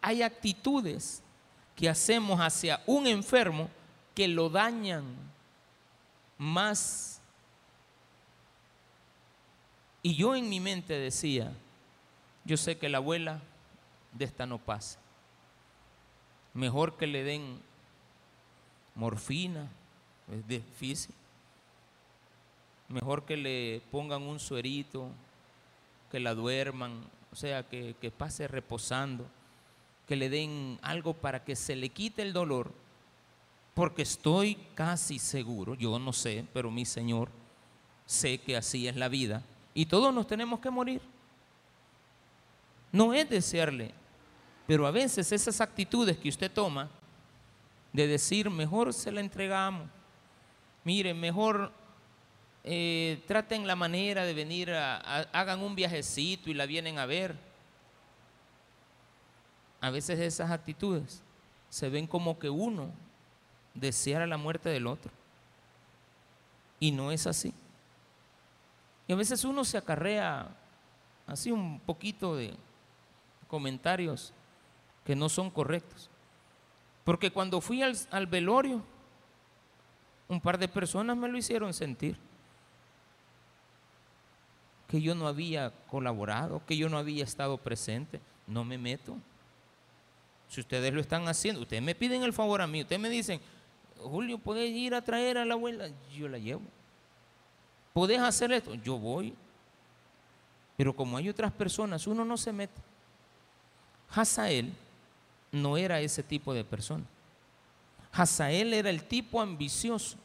hay 0.00 0.22
actitudes 0.22 1.22
que 1.76 1.88
hacemos 1.88 2.40
hacia 2.40 2.82
un 2.86 3.06
enfermo 3.06 3.68
que 4.14 4.26
lo 4.26 4.48
dañan 4.48 5.04
más. 6.36 7.20
Y 10.02 10.14
yo 10.16 10.34
en 10.34 10.48
mi 10.48 10.58
mente 10.58 10.94
decía, 10.94 11.52
yo 12.44 12.56
sé 12.56 12.78
que 12.78 12.88
la 12.88 12.98
abuela 12.98 13.40
de 14.12 14.24
esta 14.24 14.46
no 14.46 14.58
pasa. 14.58 14.98
Mejor 16.54 16.96
que 16.96 17.06
le 17.06 17.22
den 17.22 17.60
morfina, 18.94 19.68
es 20.32 20.48
difícil. 20.48 21.14
Mejor 22.88 23.24
que 23.24 23.36
le 23.36 23.82
pongan 23.90 24.22
un 24.22 24.40
suerito, 24.40 25.08
que 26.10 26.18
la 26.18 26.34
duerman, 26.34 27.04
o 27.32 27.36
sea, 27.36 27.62
que, 27.62 27.94
que 28.00 28.10
pase 28.10 28.48
reposando, 28.48 29.26
que 30.06 30.16
le 30.16 30.30
den 30.30 30.78
algo 30.82 31.14
para 31.14 31.44
que 31.44 31.54
se 31.54 31.76
le 31.76 31.90
quite 31.90 32.22
el 32.22 32.32
dolor, 32.32 32.72
porque 33.74 34.02
estoy 34.02 34.56
casi 34.74 35.18
seguro, 35.18 35.74
yo 35.74 35.98
no 35.98 36.12
sé, 36.12 36.44
pero 36.52 36.70
mi 36.70 36.84
Señor 36.84 37.28
sé 38.06 38.38
que 38.38 38.56
así 38.56 38.88
es 38.88 38.96
la 38.96 39.08
vida, 39.08 39.42
y 39.74 39.86
todos 39.86 40.12
nos 40.12 40.26
tenemos 40.26 40.60
que 40.60 40.70
morir. 40.70 41.00
No 42.90 43.12
es 43.12 43.28
desearle, 43.28 43.92
pero 44.66 44.86
a 44.86 44.90
veces 44.90 45.30
esas 45.30 45.60
actitudes 45.60 46.16
que 46.16 46.28
usted 46.28 46.50
toma 46.50 46.88
de 47.92 48.06
decir, 48.06 48.50
mejor 48.50 48.92
se 48.94 49.12
la 49.12 49.20
entregamos, 49.20 49.88
mire, 50.84 51.12
mejor 51.12 51.70
eh, 52.64 53.22
traten 53.26 53.66
la 53.66 53.76
manera 53.76 54.24
de 54.24 54.34
venir, 54.34 54.70
a, 54.72 54.96
hagan 55.32 55.60
un 55.60 55.74
viajecito 55.74 56.50
y 56.50 56.54
la 56.54 56.66
vienen 56.66 56.98
a 56.98 57.06
ver. 57.06 57.36
A 59.80 59.90
veces 59.90 60.18
esas 60.18 60.50
actitudes 60.50 61.22
se 61.70 61.88
ven 61.88 62.06
como 62.06 62.38
que 62.38 62.50
uno 62.50 62.90
deseara 63.74 64.26
la 64.26 64.36
muerte 64.36 64.68
del 64.68 64.86
otro. 64.86 65.10
Y 66.80 66.90
no 66.90 67.10
es 67.12 67.26
así. 67.26 67.54
Y 69.06 69.12
a 69.12 69.16
veces 69.16 69.44
uno 69.44 69.64
se 69.64 69.78
acarrea 69.78 70.48
así 71.26 71.50
un 71.50 71.80
poquito 71.80 72.36
de 72.36 72.54
comentarios 73.48 74.32
que 75.04 75.16
no 75.16 75.28
son 75.28 75.50
correctos. 75.50 76.10
Porque 77.04 77.30
cuando 77.30 77.60
fui 77.60 77.82
al 77.82 78.26
velorio, 78.26 78.82
un 80.28 80.40
par 80.40 80.58
de 80.58 80.68
personas 80.68 81.16
me 81.16 81.28
lo 81.28 81.38
hicieron 81.38 81.72
sentir. 81.72 82.18
Que 84.88 85.00
yo 85.00 85.14
no 85.14 85.28
había 85.28 85.70
colaborado, 85.88 86.62
que 86.66 86.76
yo 86.76 86.88
no 86.88 86.98
había 86.98 87.24
estado 87.24 87.58
presente. 87.58 88.20
No 88.46 88.64
me 88.64 88.78
meto. 88.78 89.16
Si 90.48 90.60
ustedes 90.60 90.92
lo 90.92 91.00
están 91.00 91.28
haciendo, 91.28 91.60
ustedes 91.60 91.82
me 91.82 91.94
piden 91.94 92.22
el 92.22 92.32
favor 92.32 92.62
a 92.62 92.66
mí, 92.66 92.80
ustedes 92.80 93.00
me 93.00 93.10
dicen, 93.10 93.40
Julio, 93.98 94.38
¿puedes 94.38 94.70
ir 94.70 94.94
a 94.94 95.02
traer 95.02 95.38
a 95.38 95.44
la 95.44 95.54
abuela? 95.54 95.88
Yo 96.16 96.28
la 96.28 96.38
llevo. 96.38 96.62
¿Puedes 97.92 98.18
hacer 98.20 98.52
esto? 98.52 98.74
Yo 98.76 98.98
voy. 98.98 99.34
Pero 100.76 100.94
como 100.94 101.16
hay 101.16 101.28
otras 101.28 101.52
personas, 101.52 102.06
uno 102.06 102.24
no 102.24 102.36
se 102.36 102.52
mete. 102.52 102.80
Hazael 104.10 104.72
no 105.52 105.76
era 105.76 106.00
ese 106.00 106.22
tipo 106.22 106.54
de 106.54 106.64
persona. 106.64 107.04
Hazael 108.12 108.72
era 108.72 108.88
el 108.88 109.02
tipo 109.04 109.40
ambicioso 109.40 110.16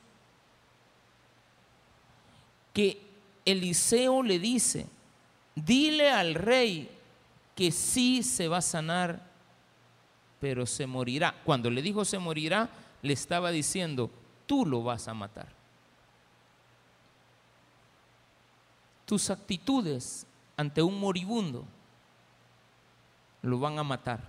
que 2.73 3.01
Eliseo 3.45 4.23
le 4.23 4.39
dice, 4.39 4.87
dile 5.55 6.11
al 6.11 6.35
rey 6.35 6.89
que 7.55 7.71
sí 7.71 8.23
se 8.23 8.47
va 8.47 8.57
a 8.57 8.61
sanar, 8.61 9.21
pero 10.39 10.65
se 10.65 10.87
morirá. 10.87 11.35
Cuando 11.43 11.69
le 11.69 11.81
dijo 11.81 12.05
se 12.05 12.19
morirá, 12.19 12.69
le 13.01 13.13
estaba 13.13 13.51
diciendo, 13.51 14.09
tú 14.45 14.65
lo 14.65 14.83
vas 14.83 15.07
a 15.07 15.13
matar. 15.13 15.47
Tus 19.05 19.29
actitudes 19.29 20.25
ante 20.55 20.81
un 20.81 20.99
moribundo 20.99 21.65
lo 23.41 23.59
van 23.59 23.77
a 23.77 23.83
matar. 23.83 24.21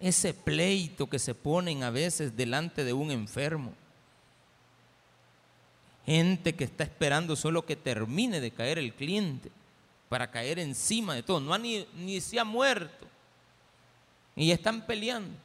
Ese 0.00 0.34
pleito 0.34 1.08
que 1.08 1.18
se 1.18 1.34
ponen 1.34 1.82
a 1.82 1.90
veces 1.90 2.36
delante 2.36 2.84
de 2.84 2.92
un 2.92 3.10
enfermo. 3.10 3.72
Gente 6.08 6.54
que 6.54 6.64
está 6.64 6.84
esperando 6.84 7.36
solo 7.36 7.66
que 7.66 7.76
termine 7.76 8.40
de 8.40 8.50
caer 8.50 8.78
el 8.78 8.94
cliente 8.94 9.52
para 10.08 10.30
caer 10.30 10.58
encima 10.58 11.14
de 11.14 11.22
todo. 11.22 11.38
No 11.38 11.52
ha 11.52 11.58
ni, 11.58 11.86
ni 11.96 12.18
se 12.22 12.40
ha 12.40 12.44
muerto. 12.44 13.06
Y 14.34 14.50
están 14.50 14.86
peleando. 14.86 15.36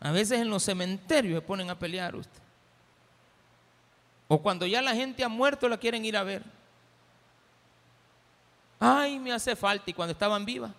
A 0.00 0.10
veces 0.10 0.40
en 0.40 0.50
los 0.50 0.64
cementerios 0.64 1.40
se 1.40 1.46
ponen 1.46 1.70
a 1.70 1.78
pelear 1.78 2.16
usted. 2.16 2.40
O 4.26 4.42
cuando 4.42 4.66
ya 4.66 4.82
la 4.82 4.96
gente 4.96 5.22
ha 5.22 5.28
muerto 5.28 5.68
la 5.68 5.78
quieren 5.78 6.04
ir 6.04 6.16
a 6.16 6.24
ver. 6.24 6.42
Ay, 8.80 9.20
me 9.20 9.30
hace 9.30 9.54
falta. 9.54 9.88
Y 9.88 9.94
cuando 9.94 10.10
estaban 10.10 10.44
vivas. 10.44 10.72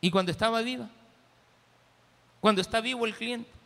Y 0.00 0.08
cuando 0.08 0.30
estaba 0.30 0.62
viva. 0.62 0.88
Cuando 2.40 2.60
está 2.60 2.80
vivo 2.80 3.04
el 3.04 3.16
cliente. 3.16 3.57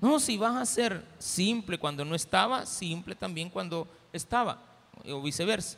No, 0.00 0.18
si 0.18 0.36
vas 0.38 0.56
a 0.56 0.64
ser 0.64 1.04
simple 1.18 1.78
cuando 1.78 2.04
no 2.04 2.14
estaba, 2.14 2.64
simple 2.64 3.14
también 3.14 3.50
cuando 3.50 3.86
estaba, 4.12 4.58
o 5.06 5.20
viceversa. 5.20 5.76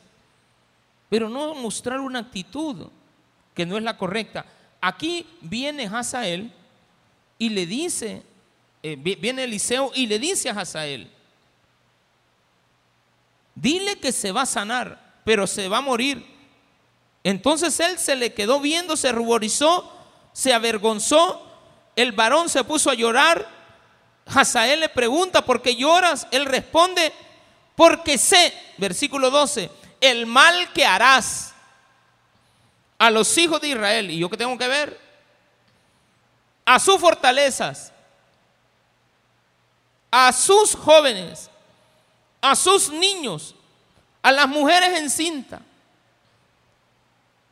Pero 1.09 1.27
no 1.27 1.53
mostrar 1.55 1.99
una 1.99 2.19
actitud 2.19 2.87
que 3.53 3.65
no 3.65 3.77
es 3.77 3.83
la 3.83 3.97
correcta. 3.97 4.45
Aquí 4.79 5.27
viene 5.41 5.85
Hazael 5.85 6.51
y 7.37 7.49
le 7.49 7.65
dice, 7.65 8.23
eh, 8.81 8.95
viene 8.95 9.43
Eliseo 9.43 9.91
y 9.93 10.07
le 10.07 10.19
dice 10.19 10.49
a 10.49 10.53
Hazael, 10.53 11.11
dile 13.55 13.99
que 13.99 14.11
se 14.11 14.31
va 14.31 14.43
a 14.43 14.45
sanar, 14.45 15.21
pero 15.25 15.47
se 15.47 15.67
va 15.67 15.77
a 15.77 15.81
morir. 15.81 16.25
Entonces 17.23 17.79
él 17.79 17.97
se 17.97 18.15
le 18.15 18.33
quedó 18.33 18.59
viendo, 18.59 18.95
se 18.97 19.11
ruborizó, 19.11 19.91
se 20.31 20.53
avergonzó, 20.53 21.45
el 21.95 22.11
varón 22.13 22.49
se 22.49 22.63
puso 22.63 22.89
a 22.89 22.95
llorar 22.95 23.62
Hazael 24.25 24.79
le 24.79 24.89
pregunta, 24.89 25.43
¿por 25.43 25.61
qué 25.61 25.75
lloras? 25.75 26.27
Él 26.31 26.45
responde, 26.45 27.13
porque 27.75 28.17
sé, 28.17 28.53
versículo 28.77 29.29
12, 29.29 29.69
el 30.01 30.25
mal 30.25 30.71
que 30.73 30.85
harás 30.85 31.53
a 32.97 33.09
los 33.09 33.37
hijos 33.37 33.59
de 33.61 33.69
Israel. 33.69 34.11
¿Y 34.11 34.19
yo 34.19 34.29
qué 34.29 34.37
tengo 34.37 34.57
que 34.57 34.67
ver? 34.67 34.99
A 36.65 36.79
sus 36.79 36.99
fortalezas, 36.99 37.91
a 40.09 40.31
sus 40.31 40.75
jóvenes, 40.75 41.49
a 42.41 42.55
sus 42.55 42.89
niños, 42.89 43.55
a 44.21 44.31
las 44.31 44.47
mujeres 44.47 44.97
en 44.99 45.09
cinta. 45.09 45.61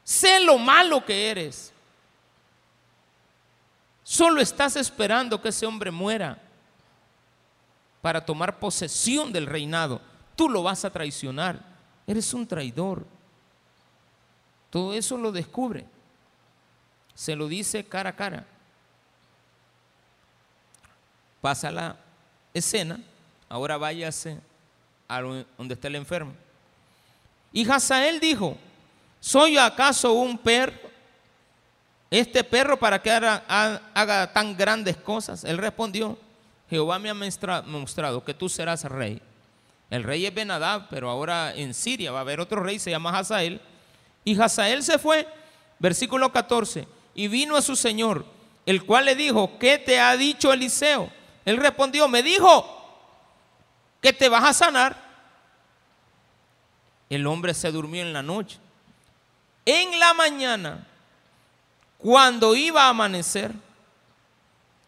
Sé 0.04 0.40
lo 0.40 0.58
malo 0.58 1.06
que 1.06 1.30
eres. 1.30 1.74
Solo 4.04 4.42
estás 4.42 4.76
esperando 4.76 5.42
que 5.42 5.50
ese 5.50 5.66
hombre 5.66 5.92
muera 5.92 6.38
para 8.02 8.26
tomar 8.26 8.60
posesión 8.60 9.32
del 9.32 9.46
reinado. 9.46 10.02
Tú 10.36 10.50
lo 10.50 10.64
vas 10.64 10.84
a 10.84 10.90
traicionar. 10.90 11.60
Eres 12.08 12.34
un 12.34 12.48
traidor. 12.48 13.06
Todo 14.70 14.94
eso 14.94 15.18
lo 15.18 15.32
descubre. 15.32 15.86
Se 17.14 17.36
lo 17.36 17.48
dice 17.48 17.84
cara 17.84 18.10
a 18.10 18.16
cara. 18.16 18.46
Pasa 21.40 21.72
la 21.72 21.96
escena. 22.54 23.00
Ahora 23.48 23.78
váyase 23.78 24.40
a 25.08 25.22
donde 25.22 25.74
está 25.74 25.88
el 25.88 25.96
enfermo. 25.96 26.34
Y 27.52 27.70
Hazael 27.70 28.20
dijo, 28.20 28.58
¿soy 29.20 29.58
acaso 29.58 30.14
un 30.14 30.38
perro? 30.38 30.90
Este 32.10 32.44
perro 32.44 32.78
para 32.78 33.02
que 33.02 33.12
haga, 33.12 33.44
haga 33.94 34.32
tan 34.34 34.56
grandes 34.56 34.98
cosas. 34.98 35.44
Él 35.44 35.58
respondió, 35.58 36.18
Jehová 36.72 37.00
me 37.00 37.10
ha 37.10 37.14
mostrado 37.66 38.24
que 38.24 38.34
tú 38.34 38.48
serás 38.48 38.86
rey. 38.86 39.22
El 39.90 40.04
rey 40.04 40.26
es 40.26 40.34
Benadab, 40.34 40.88
pero 40.90 41.10
ahora 41.10 41.54
en 41.54 41.74
Siria 41.74 42.14
va 42.14 42.20
a 42.20 42.22
haber 42.22 42.40
otro 42.40 42.64
rey, 42.64 42.80
se 42.80 42.90
llama 42.90 43.10
Hazael. 43.10 43.60
Y 44.24 44.40
Hazael 44.40 44.82
se 44.82 44.98
fue, 44.98 45.28
versículo 45.80 46.32
14, 46.32 46.88
y 47.14 47.28
vino 47.28 47.58
a 47.58 47.62
su 47.62 47.76
señor, 47.76 48.26
el 48.66 48.86
cual 48.86 49.04
le 49.04 49.16
dijo, 49.16 49.60
¿qué 49.60 49.80
te 49.80 50.00
ha 50.00 50.16
dicho 50.16 50.54
Eliseo? 50.54 51.12
Él 51.44 51.58
respondió, 51.58 52.08
me 52.08 52.24
dijo 52.24 52.66
que 54.00 54.14
te 54.14 54.30
vas 54.30 54.46
a 54.46 54.54
sanar. 54.54 54.96
El 57.10 57.28
hombre 57.28 57.54
se 57.54 57.70
durmió 57.70 58.02
en 58.02 58.14
la 58.14 58.24
noche. 58.24 58.60
En 59.66 60.00
la 60.00 60.14
mañana, 60.14 60.88
cuando 61.98 62.56
iba 62.56 62.86
a 62.86 62.90
amanecer, 62.90 63.52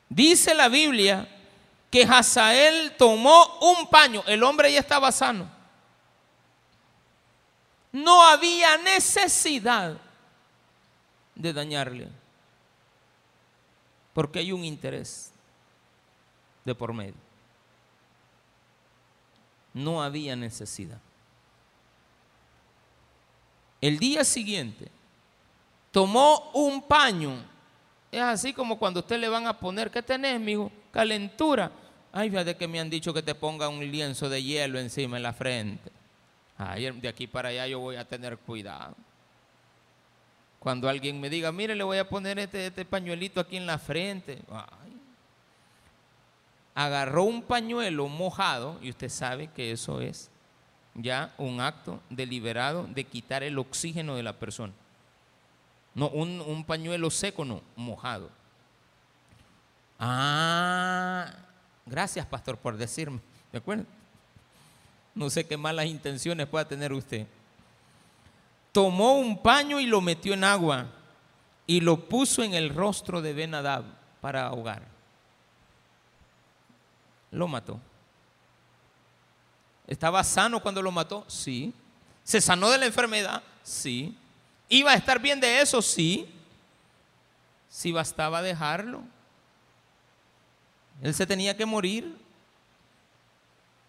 dice 0.08 0.56
la 0.56 0.69
Biblia 0.69 1.28
que 1.94 2.06
Hazael 2.06 2.98
tomó 2.98 3.60
un 3.62 3.88
paño, 3.88 4.24
el 4.26 4.42
hombre 4.42 4.74
ya 4.74 4.80
estaba 4.80 5.12
sano. 5.12 5.48
No 7.92 8.26
había 8.26 8.78
necesidad 8.78 9.96
de 11.36 11.54
dañarle, 11.54 12.08
porque 14.12 14.40
hay 14.40 14.52
un 14.52 14.66
interés 14.66 15.32
de 16.66 16.74
por 16.74 16.94
medio. 16.94 17.14
No 19.72 20.02
había 20.02 20.36
necesidad. 20.36 20.98
El 23.80 24.00
día 24.00 24.24
siguiente 24.24 24.88
tomó 25.92 26.50
un 26.56 26.82
paño. 26.82 27.36
Es 28.12 28.24
así 28.24 28.52
como 28.52 28.80
cuando 28.80 29.02
usted 29.02 29.20
le 29.20 29.30
van 29.30 29.46
a 29.46 29.60
poner, 29.60 29.92
¿qué 29.92 30.02
tenés, 30.02 30.40
mijo? 30.40 30.72
Calentura. 30.92 31.83
Ay, 32.15 32.30
fíjate 32.30 32.56
que 32.56 32.67
me 32.67 32.80
han 32.80 32.91
dicho 32.91 33.12
que 33.12 33.23
te 33.23 33.34
ponga 33.34 33.67
un 33.67 33.80
lienzo 33.80 34.30
de 34.30 34.43
hielo 34.43 34.78
encima 34.78 35.17
en 35.17 35.23
la 35.23 35.34
frente. 35.34 35.91
Ay, 36.60 36.91
de 36.91 37.08
aquí 37.08 37.26
para 37.26 37.49
allá 37.49 37.65
yo 37.65 37.80
voy 37.80 37.95
a 37.95 38.08
tener 38.08 38.38
cuidado. 38.38 38.95
Cuando 40.60 40.88
alguien 40.88 41.19
me 41.19 41.28
diga, 41.28 41.52
mire, 41.52 41.76
le 41.76 41.84
voy 41.84 41.97
a 41.97 42.08
poner 42.08 42.38
este, 42.38 42.67
este 42.67 42.86
pañuelito 42.86 43.39
aquí 43.39 43.58
en 43.58 43.65
la 43.65 43.80
frente. 43.80 44.38
Agarró 46.76 47.23
un 47.23 47.41
pañuelo 47.41 48.08
mojado, 48.08 48.78
y 48.84 48.91
usted 48.91 49.10
sabe 49.10 49.47
que 49.47 49.71
eso 49.71 49.99
es 49.99 50.30
ya 50.93 51.34
un 51.39 51.62
acto 51.62 51.99
deliberado 52.12 52.84
de 52.84 53.06
quitar 53.06 53.41
el 53.41 53.58
oxígeno 53.58 54.15
de 54.15 54.23
la 54.23 54.34
persona. 54.34 54.71
No, 55.95 56.10
un, 56.10 56.41
un 56.41 56.63
pañuelo 56.63 57.10
seco, 57.10 57.43
no, 57.43 57.62
mojado. 57.76 58.30
Ah, 59.99 61.34
Gracias, 61.86 62.26
pastor, 62.26 62.58
por 62.58 62.78
decirme. 62.78 63.19
¿De 63.52 63.58
acuerdo? 63.58 63.86
No 65.15 65.30
sé 65.30 65.46
qué 65.46 65.58
malas 65.58 65.86
intenciones 65.86 66.47
pueda 66.47 66.68
tener 66.68 66.91
usted. 66.93 67.28
Tomó 68.72 69.20
un 69.20 69.38
paño 69.41 69.80
y 69.80 69.86
lo 69.86 70.01
metió 70.01 70.34
en 70.34 70.43
agua 70.43 70.88
y 71.68 71.80
lo 71.80 72.08
puso 72.10 72.43
en 72.43 72.53
el 72.53 72.74
rostro 72.74 73.22
de 73.22 73.34
Benadab 73.34 73.84
para 74.20 74.47
ahogar. 74.47 74.84
Lo 77.32 77.47
mató. 77.47 77.80
¿Estaba 79.86 80.24
sano 80.24 80.62
cuando 80.62 80.82
lo 80.82 80.91
mató? 80.91 81.26
Sí. 81.28 81.74
¿Se 82.24 82.41
sanó 82.41 82.70
de 82.70 82.78
la 82.78 82.86
enfermedad? 82.86 83.43
Sí. 83.64 84.18
¿Iba 84.70 84.91
a 84.91 84.95
estar 84.95 85.20
bien 85.20 85.39
de 85.39 85.62
eso? 85.62 85.82
Sí. 85.82 86.28
Si 87.70 87.91
bastaba 87.91 88.41
dejarlo. 88.41 89.03
Él 91.02 91.14
se 91.14 91.26
tenía 91.26 91.56
que 91.58 91.66
morir, 91.66 92.16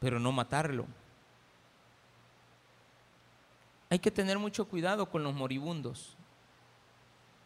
pero 0.01 0.19
no 0.19 0.33
matarlo. 0.33 0.87
Hay 3.91 3.99
que 3.99 4.11
tener 4.11 4.39
mucho 4.39 4.67
cuidado 4.67 5.09
con 5.09 5.23
los 5.23 5.35
moribundos, 5.35 6.17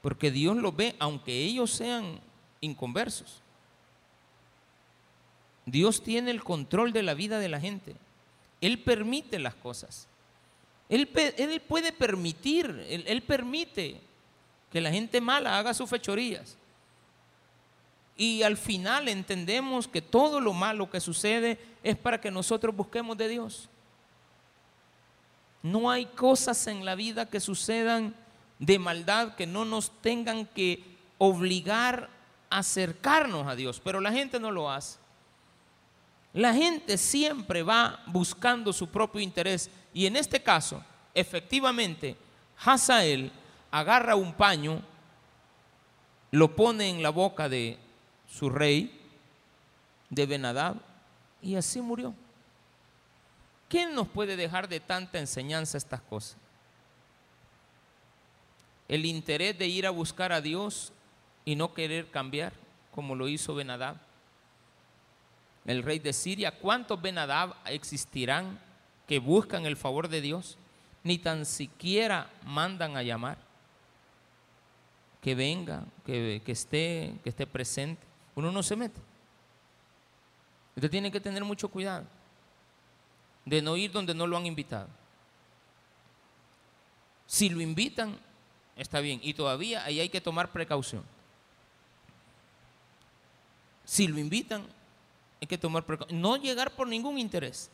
porque 0.03 0.31
Dios 0.31 0.57
los 0.57 0.75
ve 0.75 0.97
aunque 0.99 1.45
ellos 1.45 1.71
sean 1.71 2.21
inconversos. 2.61 3.43
Dios 5.67 6.03
tiene 6.03 6.31
el 6.31 6.43
control 6.43 6.93
de 6.93 7.03
la 7.03 7.15
vida 7.15 7.39
de 7.39 7.49
la 7.49 7.61
gente. 7.61 7.95
Él 8.61 8.83
permite 8.83 9.39
las 9.39 9.55
cosas. 9.55 10.09
Él, 10.89 11.07
puede 11.69 11.93
permitir, 11.93 12.67
él, 12.89 13.05
él 13.07 13.23
permite 13.23 14.01
que 14.73 14.81
la 14.81 14.91
gente 14.91 15.21
mala 15.21 15.59
haga 15.59 15.75
sus 15.75 15.89
fechorías. 15.89 16.57
Y 18.21 18.43
al 18.43 18.57
final 18.57 19.07
entendemos 19.09 19.87
que 19.87 20.03
todo 20.03 20.41
lo 20.41 20.53
malo 20.53 20.91
que 20.91 21.01
sucede 21.01 21.57
es 21.85 21.97
para 21.97 22.21
que 22.21 22.33
nosotros 22.33 22.75
busquemos 22.75 23.16
de 23.16 23.29
Dios. 23.29 23.71
No 25.62 25.89
hay 25.89 26.05
cosas 26.07 26.66
en 26.66 26.85
la 26.85 26.97
vida 26.97 27.31
que 27.31 27.39
sucedan 27.39 28.12
de 28.59 28.81
maldad 28.81 29.37
que 29.37 29.47
no 29.47 29.64
nos 29.64 29.93
tengan 30.03 30.47
que 30.47 30.83
obligar 31.19 32.11
a 32.51 32.59
acercarnos 32.59 33.47
a 33.47 33.55
Dios, 33.55 33.81
pero 33.83 34.01
la 34.01 34.12
gente 34.12 34.41
no 34.41 34.51
lo 34.51 34.69
hace. 34.69 34.99
La 36.33 36.53
gente 36.53 36.99
siempre 36.99 37.62
va 37.62 38.03
buscando 38.07 38.73
su 38.73 38.89
propio 38.89 39.21
interés 39.21 39.71
y 39.95 40.07
en 40.07 40.16
este 40.16 40.43
caso, 40.43 40.83
efectivamente, 41.14 42.16
Hazael 42.64 43.31
agarra 43.71 44.16
un 44.16 44.33
paño, 44.33 44.83
lo 46.33 46.57
pone 46.57 46.89
en 46.89 47.01
la 47.01 47.11
boca 47.11 47.49
de 47.49 47.79
su 48.31 48.51
rey, 48.51 48.95
de 50.11 50.26
Benadab, 50.26 50.76
y 51.43 51.57
así 51.57 51.81
murió. 51.81 52.14
¿Quién 53.68 53.95
nos 53.95 54.09
puede 54.09 54.37
dejar 54.37 54.68
de 54.68 54.81
tanta 54.81 55.18
enseñanza 55.18 55.76
estas 55.76 56.01
cosas? 56.01 56.37
El 58.89 59.05
interés 59.05 59.59
de 59.59 59.66
ir 59.66 59.87
a 59.87 59.91
buscar 59.91 60.33
a 60.33 60.41
Dios 60.41 60.93
y 61.45 61.55
no 61.55 61.74
querer 61.74 62.11
cambiar, 62.11 62.53
como 62.95 63.14
lo 63.14 63.29
hizo 63.29 63.55
Benadab. 63.55 63.97
El 65.66 65.83
rey 65.83 65.99
de 65.99 66.14
Siria, 66.14 66.53
¿cuántos 66.53 67.01
Benadab 67.01 67.55
existirán 67.66 68.59
que 69.07 69.18
buscan 69.18 69.66
el 69.66 69.76
favor 69.76 70.09
de 70.09 70.22
Dios? 70.22 70.57
Ni 71.05 71.18
tan 71.18 71.45
siquiera 71.45 72.31
mandan 72.45 72.97
a 72.97 73.03
llamar. 73.03 73.37
Que 75.20 75.35
venga, 75.35 75.85
que, 76.07 76.41
que 76.45 76.53
esté, 76.53 77.14
que 77.22 77.29
esté 77.29 77.47
presente. 77.47 78.08
Uno 78.39 78.53
no 78.53 78.62
se 78.62 78.76
mete. 78.76 79.01
Usted 80.76 80.89
tiene 80.89 81.11
que 81.11 81.20
tener 81.20 81.43
mucho 81.43 81.68
cuidado 81.68 82.07
de 83.45 83.61
no 83.61 83.76
ir 83.76 83.91
donde 83.91 84.14
no 84.14 84.28
lo 84.28 84.36
han 84.36 84.47
invitado. 84.47 84.86
Si 87.26 87.49
lo 87.49 87.61
invitan, 87.61 88.16
está 88.76 89.01
bien. 89.01 89.18
Y 89.24 89.34
todavía 89.34 89.82
ahí 89.82 89.99
hay 89.99 90.09
que 90.09 90.20
tomar 90.20 90.53
precaución. 90.53 91.03
Si 93.84 94.07
lo 94.07 94.20
invitan, 94.20 94.64
hay 95.41 95.49
que 95.49 95.59
tomar 95.59 95.84
precaución. 95.84 96.20
No 96.20 96.36
llegar 96.36 96.70
por 96.76 96.86
ningún 96.86 97.18
interés, 97.18 97.68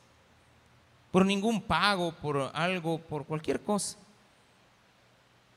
por 1.12 1.26
ningún 1.26 1.60
pago, 1.60 2.10
por 2.10 2.50
algo, 2.54 2.96
por 2.96 3.26
cualquier 3.26 3.60
cosa. 3.60 3.98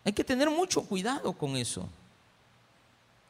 Hay 0.04 0.12
que 0.12 0.26
tener 0.26 0.50
mucho 0.50 0.84
cuidado 0.84 1.32
con 1.32 1.56
eso. 1.56 1.88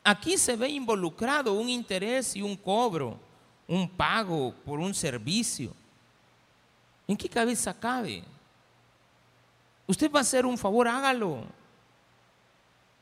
Aquí 0.10 0.38
se 0.38 0.56
ve 0.56 0.70
involucrado 0.70 1.52
un 1.52 1.68
interés 1.68 2.34
y 2.34 2.42
un 2.42 2.56
cobro, 2.56 3.20
un 3.68 3.90
pago 3.90 4.56
por 4.64 4.80
un 4.80 4.94
servicio. 4.94 5.74
¿En 7.06 7.18
qué 7.18 7.28
cabeza 7.28 7.78
cabe? 7.78 8.24
Usted 9.86 10.10
va 10.10 10.20
a 10.20 10.22
hacer 10.22 10.46
un 10.46 10.58
favor, 10.58 10.88
hágalo. 10.88 11.44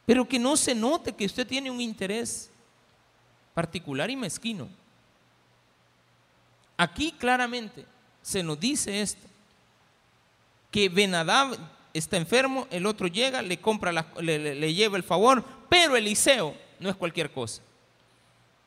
Pero 0.08 0.28
que 0.28 0.40
no 0.40 0.58
se 0.58 0.74
note 0.74 1.14
que 1.14 1.28
usted 1.28 1.46
tiene 1.46 1.70
un 1.70 1.80
interés 1.80 2.50
particular 3.54 4.10
y 4.10 4.16
mezquino. 4.16 4.68
Aquí 6.76 7.12
claramente 7.12 7.86
se 8.24 8.42
nos 8.42 8.60
dice 8.60 9.02
esto, 9.02 9.28
que 10.72 10.90
Benadab 10.90 11.56
está 11.94 12.18
enfermo, 12.18 12.66
el 12.72 12.88
otro 12.88 13.06
llega, 13.06 13.44
le 13.44 13.62
compra, 13.62 13.92
le, 14.20 14.56
le 14.56 14.74
lleva 14.74 14.98
el 14.98 15.04
favor, 15.04 15.46
pero 15.70 15.96
Eliseo 15.96 16.65
no 16.80 16.90
es 16.90 16.96
cualquier 16.96 17.32
cosa. 17.32 17.62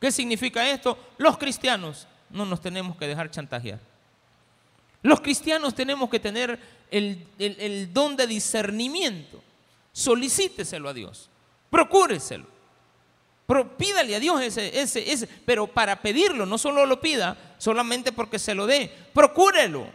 ¿Qué 0.01 0.13
significa 0.13 0.69
esto? 0.69 0.99
Los 1.19 1.39
cristianos 1.39 2.07
no 2.31 2.45
nos 2.45 2.61
tenemos 2.61 2.97
que 2.97 3.07
dejar 3.07 3.31
chantajear. 3.31 3.81
Los 5.03 5.21
cristianos 5.21 5.75
tenemos 5.75 6.11
que 6.11 6.21
tener 6.21 6.59
el, 6.91 7.93
don 7.93 8.17
de 8.17 8.27
discernimiento. 8.27 9.43
Solicíteselo 9.93 10.89
a 10.89 10.95
Dios. 10.95 11.29
Procúreselo. 11.71 12.47
pídale 13.77 14.17
a 14.17 14.21
Dios 14.21 14.41
ese, 14.43 14.81
ese, 14.81 15.11
ese. 15.11 15.27
Pero 15.27 15.67
para 15.67 16.01
pedirlo, 16.01 16.47
no 16.47 16.59
solo 16.59 16.87
lo 16.87 17.01
pida 17.01 17.37
solamente 17.59 18.13
porque 18.13 18.39
se 18.39 18.55
lo 18.55 18.67
dé. 18.67 18.93
Procúrelo. 19.13 19.87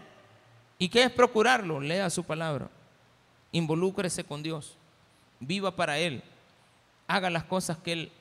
¿Y 0.78 0.89
qué 0.89 1.03
es 1.03 1.11
procurarlo? 1.11 1.80
Lea 1.80 2.09
su 2.09 2.24
palabra. 2.24 2.70
Involúcrese 3.51 4.24
con 4.24 4.41
Dios. 4.41 4.76
Viva 5.39 5.76
para 5.76 5.99
Él. 5.99 6.24
Haga 7.14 7.30
las 7.30 7.43
cosas 7.43 7.78
que 7.78 7.91
Él 7.93 8.11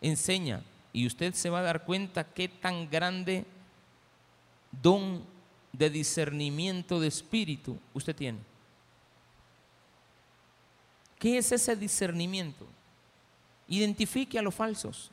enseña. 0.00 0.62
Y 0.92 1.06
usted 1.06 1.32
se 1.32 1.48
va 1.48 1.60
a 1.60 1.62
dar 1.62 1.84
cuenta 1.84 2.24
qué 2.24 2.48
tan 2.48 2.90
grande 2.90 3.46
don 4.82 5.24
de 5.72 5.88
discernimiento 5.88 7.00
de 7.00 7.08
espíritu 7.08 7.78
usted 7.94 8.14
tiene? 8.14 8.38
¿Qué 11.18 11.38
es 11.38 11.52
ese 11.52 11.76
discernimiento? 11.76 12.66
Identifique 13.68 14.38
a 14.38 14.42
los 14.42 14.54
falsos 14.54 15.10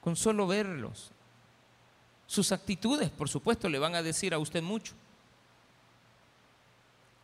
con 0.00 0.16
solo 0.16 0.46
verlos. 0.46 1.10
Sus 2.26 2.52
actitudes, 2.52 3.10
por 3.10 3.28
supuesto, 3.28 3.68
le 3.68 3.78
van 3.78 3.94
a 3.94 4.02
decir 4.02 4.32
a 4.32 4.38
usted 4.38 4.62
mucho. 4.62 4.94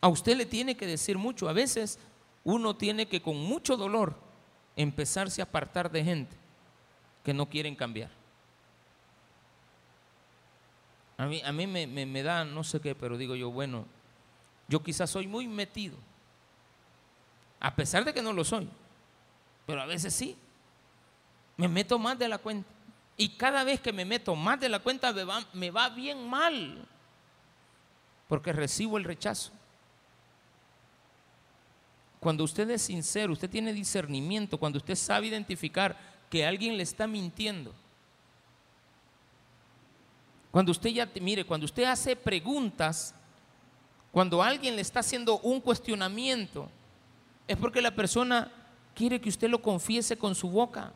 A 0.01 0.09
usted 0.09 0.37
le 0.37 0.47
tiene 0.47 0.77
que 0.77 0.87
decir 0.87 1.19
mucho. 1.19 1.49
A 1.49 1.53
veces 1.53 1.99
uno 2.45 2.77
tiene 2.77 3.07
que 3.07 3.21
con 3.21 3.37
mucho 3.37 3.77
dolor 3.77 4.15
empezarse 4.77 5.41
a 5.41 5.45
apartar 5.45 5.91
de 5.91 6.05
gente 6.05 6.37
que 7.25 7.35
no 7.35 7.47
quieren 7.47 7.75
cambiar. 7.75 8.11
A 11.19 11.27
mí, 11.27 11.43
a 11.45 11.51
mí 11.51 11.67
me, 11.67 12.23
da 12.23 12.45
no 12.45 12.63
sé 12.63 12.81
qué, 12.81 12.95
pero 12.95 13.19
digo 13.19 13.35
yo, 13.35 13.51
bueno, 13.51 13.87
yo 14.69 14.83
quizás 14.83 15.11
soy 15.11 15.27
muy 15.27 15.49
metido, 15.49 15.97
a 17.59 17.75
pesar 17.75 18.05
de 18.05 18.15
que 18.15 18.23
no 18.23 18.33
lo 18.33 18.45
soy, 18.45 18.69
pero 19.67 19.83
a 19.83 19.87
veces 19.87 20.15
sí, 20.15 20.37
me 21.57 21.67
meto 21.67 21.99
más 21.99 22.17
de 22.19 22.29
la 22.29 22.39
cuenta. 22.39 22.71
Y 23.17 23.31
cada 23.31 23.65
vez 23.65 23.81
que 23.81 23.93
me 23.93 24.05
meto 24.05 24.37
más 24.37 24.61
de 24.61 24.69
la 24.69 24.79
cuenta 24.79 25.13
me 25.13 25.25
va, 25.25 25.45
me 25.55 25.73
va 25.73 25.89
bien 25.89 26.31
mal, 26.31 26.87
porque 28.29 28.53
recibo 28.53 28.97
el 28.97 29.03
rechazo. 29.03 29.51
Cuando 32.21 32.45
usted 32.45 32.69
es 32.71 32.83
sincero, 32.83 33.33
usted 33.33 33.49
tiene 33.49 33.73
discernimiento, 33.73 34.59
cuando 34.59 34.79
usted 34.79 34.97
sabe 34.97 35.29
identificar 35.29 35.97
que 36.29 36.45
alguien 36.45 36.77
le 36.77 36.83
está 36.83 37.07
mintiendo, 37.07 37.73
cuando 40.51 40.73
usted 40.73 40.91
ya, 40.91 41.09
mire, 41.21 41.45
cuando 41.45 41.67
usted 41.67 41.85
hace 41.85 42.17
preguntas, 42.17 43.15
cuando 44.11 44.43
alguien 44.43 44.75
le 44.75 44.83
está 44.83 45.01
haciendo 45.01 45.39
un 45.41 45.61
cuestionamiento, 45.61 46.69
es 47.47 47.57
porque 47.57 47.81
la 47.81 47.95
persona 47.95 48.51
quiere 48.95 49.21
que 49.21 49.29
usted 49.29 49.49
lo 49.49 49.63
confiese 49.63 50.17
con 50.17 50.35
su 50.35 50.51
boca. 50.51 50.93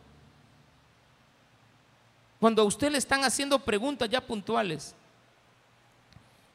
Cuando 2.40 2.62
a 2.62 2.64
usted 2.64 2.90
le 2.90 2.98
están 2.98 3.22
haciendo 3.22 3.58
preguntas 3.60 4.08
ya 4.08 4.20
puntuales, 4.20 4.96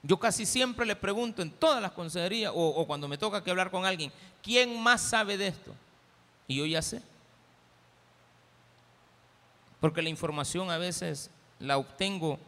yo 0.03 0.17
casi 0.17 0.45
siempre 0.45 0.85
le 0.85 0.95
pregunto 0.95 1.41
en 1.41 1.51
todas 1.51 1.81
las 1.81 1.91
consejerías 1.91 2.51
o, 2.55 2.85
cuando 2.85 3.07
me 3.07 3.17
toca 3.17 3.43
que 3.43 3.49
hablar 3.49 3.71
con 3.71 3.85
alguien, 3.85 4.11
¿quién 4.41 4.81
más 4.81 5.01
sabe 5.01 5.37
de 5.37 5.47
esto? 5.47 5.73
Y 6.47 6.57
yo 6.57 6.65
ya 6.65 6.81
sé. 6.81 7.01
Porque 9.79 10.01
la 10.01 10.09
información 10.09 10.71
a 10.71 10.77
veces 10.77 11.29
la 11.59 11.77
obtengo 11.77 12.39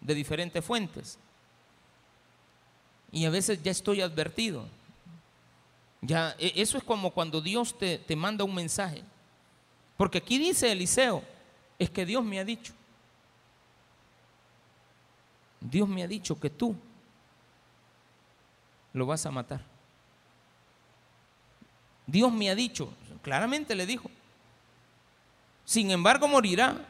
de 0.00 0.14
diferentes 0.14 0.64
fuentes. 0.64 1.18
Y 3.12 3.24
a 3.24 3.30
veces 3.30 3.62
ya 3.62 3.70
estoy 3.70 4.00
advertido. 4.00 4.66
Ya, 6.00 6.34
e, 6.38 6.52
eso 6.56 6.78
es 6.78 6.84
como 6.84 7.10
cuando 7.10 7.40
Dios 7.40 7.78
te, 7.78 7.98
te 7.98 8.16
manda 8.16 8.44
un 8.44 8.54
mensaje. 8.54 9.02
Porque 9.96 10.18
aquí 10.18 10.38
dice 10.38 10.72
Eliseo, 10.72 11.22
es 11.78 11.90
que 11.90 12.06
Dios 12.06 12.24
me 12.24 12.40
ha 12.40 12.44
dicho. 12.44 12.72
Dios 15.60 15.88
me 15.88 16.02
ha 16.02 16.08
dicho 16.08 16.38
que 16.38 16.50
tú 16.50 16.74
lo 18.92 19.06
vas 19.06 19.24
a 19.26 19.30
matar. 19.30 19.60
Dios 22.06 22.32
me 22.32 22.50
ha 22.50 22.54
dicho, 22.54 22.92
claramente 23.22 23.74
le 23.74 23.86
dijo, 23.86 24.10
sin 25.64 25.90
embargo 25.90 26.26
morirá. 26.26 26.86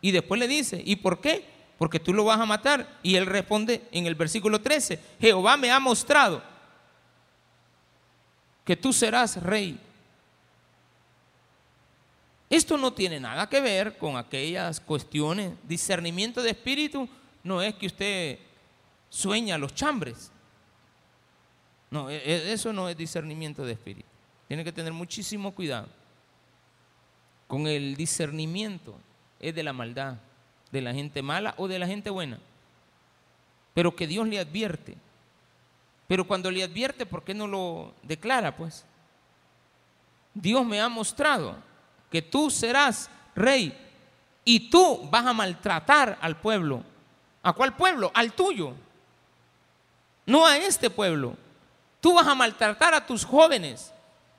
Y 0.00 0.10
después 0.10 0.38
le 0.38 0.46
dice, 0.46 0.82
¿y 0.84 0.96
por 0.96 1.20
qué? 1.20 1.54
porque 1.78 2.00
tú 2.00 2.12
lo 2.12 2.24
vas 2.24 2.40
a 2.40 2.46
matar. 2.46 2.98
Y 3.02 3.16
él 3.16 3.26
responde 3.26 3.86
en 3.92 4.06
el 4.06 4.14
versículo 4.14 4.60
13, 4.60 4.98
Jehová 5.20 5.56
me 5.56 5.70
ha 5.70 5.80
mostrado 5.80 6.42
que 8.64 8.76
tú 8.76 8.92
serás 8.92 9.42
rey. 9.42 9.78
Esto 12.48 12.78
no 12.78 12.92
tiene 12.92 13.18
nada 13.18 13.48
que 13.48 13.60
ver 13.60 13.98
con 13.98 14.16
aquellas 14.16 14.80
cuestiones. 14.80 15.52
Discernimiento 15.64 16.42
de 16.42 16.50
espíritu 16.50 17.08
no 17.44 17.62
es 17.62 17.74
que 17.74 17.86
usted 17.86 18.38
sueña 19.10 19.56
los 19.58 19.74
chambres. 19.74 20.32
No, 21.90 22.10
e, 22.10 22.16
e, 22.16 22.52
eso 22.52 22.72
no 22.72 22.88
es 22.88 22.96
discernimiento 22.96 23.64
de 23.64 23.72
espíritu. 23.72 24.08
Tiene 24.48 24.64
que 24.64 24.72
tener 24.72 24.92
muchísimo 24.92 25.54
cuidado 25.54 25.86
con 27.46 27.66
el 27.66 27.94
discernimiento. 27.94 28.96
Es 29.38 29.54
de 29.54 29.62
la 29.62 29.72
maldad, 29.72 30.16
de 30.72 30.80
la 30.80 30.92
gente 30.92 31.22
mala 31.22 31.54
o 31.58 31.68
de 31.68 31.78
la 31.78 31.86
gente 31.86 32.10
buena. 32.10 32.40
Pero 33.74 33.94
que 33.94 34.06
Dios 34.06 34.26
le 34.26 34.38
advierte. 34.38 34.96
Pero 36.08 36.26
cuando 36.26 36.50
le 36.50 36.62
advierte, 36.62 37.06
¿por 37.06 37.22
qué 37.24 37.34
no 37.34 37.46
lo 37.46 37.94
declara? 38.02 38.56
Pues 38.56 38.84
Dios 40.32 40.64
me 40.66 40.80
ha 40.80 40.88
mostrado 40.88 41.56
que 42.10 42.22
tú 42.22 42.50
serás 42.50 43.10
rey 43.34 43.76
y 44.44 44.70
tú 44.70 45.08
vas 45.10 45.26
a 45.26 45.32
maltratar 45.32 46.18
al 46.20 46.40
pueblo. 46.40 46.82
¿A 47.44 47.52
cuál 47.52 47.76
pueblo? 47.76 48.10
Al 48.14 48.32
tuyo. 48.32 48.72
No 50.26 50.46
a 50.46 50.56
este 50.56 50.88
pueblo. 50.90 51.36
Tú 52.00 52.14
vas 52.14 52.26
a 52.26 52.34
maltratar 52.34 52.94
a 52.94 53.06
tus 53.06 53.24
jóvenes. 53.24 53.92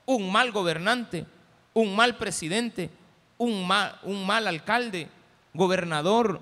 Un 0.07 0.31
mal 0.31 0.51
gobernante, 0.51 1.25
un 1.73 1.95
mal 1.95 2.17
presidente, 2.17 2.89
un 3.37 3.65
mal, 3.65 4.47
alcalde, 4.47 5.07
gobernador, 5.53 6.39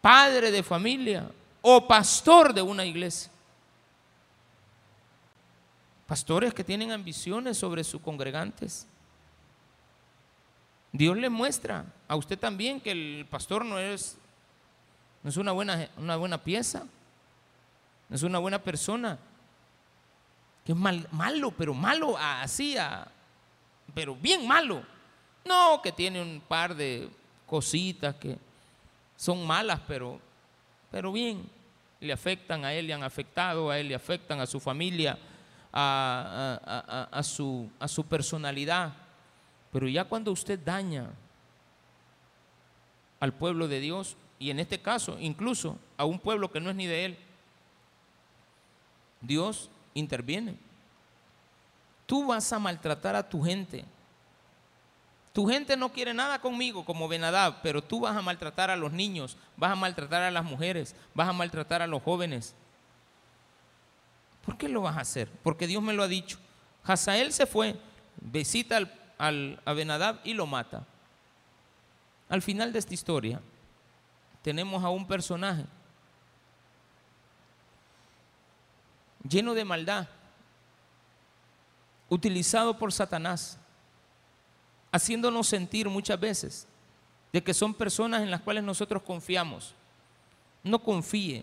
padre 0.00 0.50
de 0.50 0.62
familia 0.62 1.30
o 1.62 1.86
pastor 1.86 2.52
de 2.52 2.62
una 2.62 2.84
iglesia. 2.84 3.30
Pastores 6.06 6.52
que 6.52 6.64
tienen 6.64 6.92
ambiciones 6.92 7.56
sobre 7.56 7.84
sus 7.84 8.00
congregantes. 8.00 8.86
Dios 10.92 11.16
le 11.16 11.28
muestra 11.28 11.86
a 12.06 12.16
usted 12.16 12.38
también 12.38 12.80
que 12.80 12.90
el 12.90 13.26
pastor 13.28 13.64
no 13.64 13.78
es, 13.78 14.16
no 15.24 15.30
es 15.30 15.36
una, 15.38 15.52
buena, 15.52 15.88
una 15.96 16.16
buena 16.16 16.38
pieza, 16.38 16.84
no 18.10 18.14
es 18.14 18.22
una 18.22 18.38
buena 18.38 18.62
persona, 18.62 19.18
que 20.64 20.72
es 20.72 20.78
mal, 20.78 21.08
malo, 21.10 21.50
pero 21.50 21.72
malo 21.72 22.16
así, 22.18 22.76
pero 23.94 24.14
bien 24.14 24.46
malo. 24.46 24.82
No, 25.46 25.80
que 25.82 25.92
tiene 25.92 26.20
un 26.20 26.42
par 26.46 26.74
de 26.74 27.08
cositas 27.46 28.14
que 28.16 28.38
son 29.16 29.46
malas, 29.46 29.80
pero, 29.88 30.20
pero 30.90 31.10
bien, 31.10 31.48
le 32.00 32.12
afectan 32.12 32.64
a 32.64 32.74
él, 32.74 32.86
le 32.86 32.92
han 32.92 33.02
afectado 33.02 33.70
a 33.70 33.78
él, 33.78 33.88
le 33.88 33.94
afectan 33.94 34.40
a 34.40 34.46
su 34.46 34.60
familia, 34.60 35.18
a, 35.72 37.20
su, 37.22 37.70
a 37.80 37.88
su 37.88 38.04
personalidad. 38.04 38.92
Pero 39.72 39.88
ya 39.88 40.04
cuando 40.04 40.32
usted 40.32 40.58
daña 40.58 41.10
al 43.20 43.32
pueblo 43.32 43.68
de 43.68 43.80
Dios, 43.80 44.16
y 44.44 44.50
en 44.50 44.60
este 44.60 44.78
caso 44.78 45.16
incluso 45.18 45.78
a 45.96 46.04
un 46.04 46.18
pueblo 46.18 46.52
que 46.52 46.60
no 46.60 46.68
es 46.68 46.76
ni 46.76 46.86
de 46.86 47.06
él, 47.06 47.18
Dios 49.22 49.70
interviene. 49.94 50.54
Tú 52.04 52.26
vas 52.26 52.52
a 52.52 52.58
maltratar 52.58 53.16
a 53.16 53.26
tu 53.26 53.42
gente. 53.42 53.86
Tu 55.32 55.46
gente 55.46 55.78
no 55.78 55.90
quiere 55.90 56.12
nada 56.12 56.42
conmigo 56.42 56.84
como 56.84 57.08
Benadab, 57.08 57.62
pero 57.62 57.82
tú 57.82 58.00
vas 58.00 58.14
a 58.14 58.20
maltratar 58.20 58.68
a 58.68 58.76
los 58.76 58.92
niños, 58.92 59.38
vas 59.56 59.72
a 59.72 59.76
maltratar 59.76 60.20
a 60.20 60.30
las 60.30 60.44
mujeres, 60.44 60.94
vas 61.14 61.26
a 61.26 61.32
maltratar 61.32 61.80
a 61.80 61.86
los 61.86 62.02
jóvenes. 62.02 62.54
¿Por 64.44 64.58
qué 64.58 64.68
lo 64.68 64.82
vas 64.82 64.98
a 64.98 65.00
hacer? 65.00 65.30
Porque 65.42 65.66
Dios 65.66 65.82
me 65.82 65.94
lo 65.94 66.02
ha 66.02 66.08
dicho. 66.08 66.36
Hazael 66.82 67.32
se 67.32 67.46
fue, 67.46 67.80
visita 68.20 68.76
al, 68.76 68.92
al, 69.16 69.62
a 69.64 69.72
Benadab 69.72 70.20
y 70.22 70.34
lo 70.34 70.44
mata. 70.44 70.84
Al 72.28 72.42
final 72.42 72.74
de 72.74 72.80
esta 72.80 72.92
historia 72.92 73.40
tenemos 74.44 74.84
a 74.84 74.90
un 74.90 75.06
personaje 75.06 75.64
lleno 79.26 79.54
de 79.54 79.64
maldad, 79.64 80.06
utilizado 82.10 82.76
por 82.76 82.92
Satanás, 82.92 83.58
haciéndonos 84.92 85.46
sentir 85.46 85.88
muchas 85.88 86.20
veces 86.20 86.68
de 87.32 87.42
que 87.42 87.54
son 87.54 87.72
personas 87.72 88.20
en 88.20 88.30
las 88.30 88.42
cuales 88.42 88.62
nosotros 88.62 89.02
confiamos. 89.02 89.74
No 90.62 90.78
confíe 90.78 91.42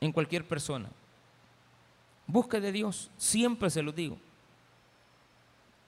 en 0.00 0.10
cualquier 0.10 0.48
persona. 0.48 0.88
Busque 2.26 2.58
de 2.58 2.72
Dios, 2.72 3.10
siempre 3.18 3.68
se 3.68 3.82
lo 3.82 3.92
digo. 3.92 4.16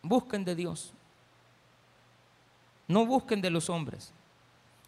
Busquen 0.02 0.44
de 0.44 0.54
Dios. 0.54 0.92
No 2.86 3.06
busquen 3.06 3.40
de 3.40 3.48
los 3.48 3.70
hombres. 3.70 4.12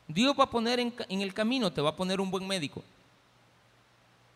Dios 0.08 0.34
va 0.38 0.44
a 0.44 0.50
poner 0.50 0.80
en, 0.80 0.92
el 1.08 1.34
camino, 1.34 1.72
te 1.72 1.80
va 1.80 1.90
a 1.90 1.96
poner 1.96 2.20
un 2.20 2.30
buen 2.30 2.46
médico. 2.46 2.82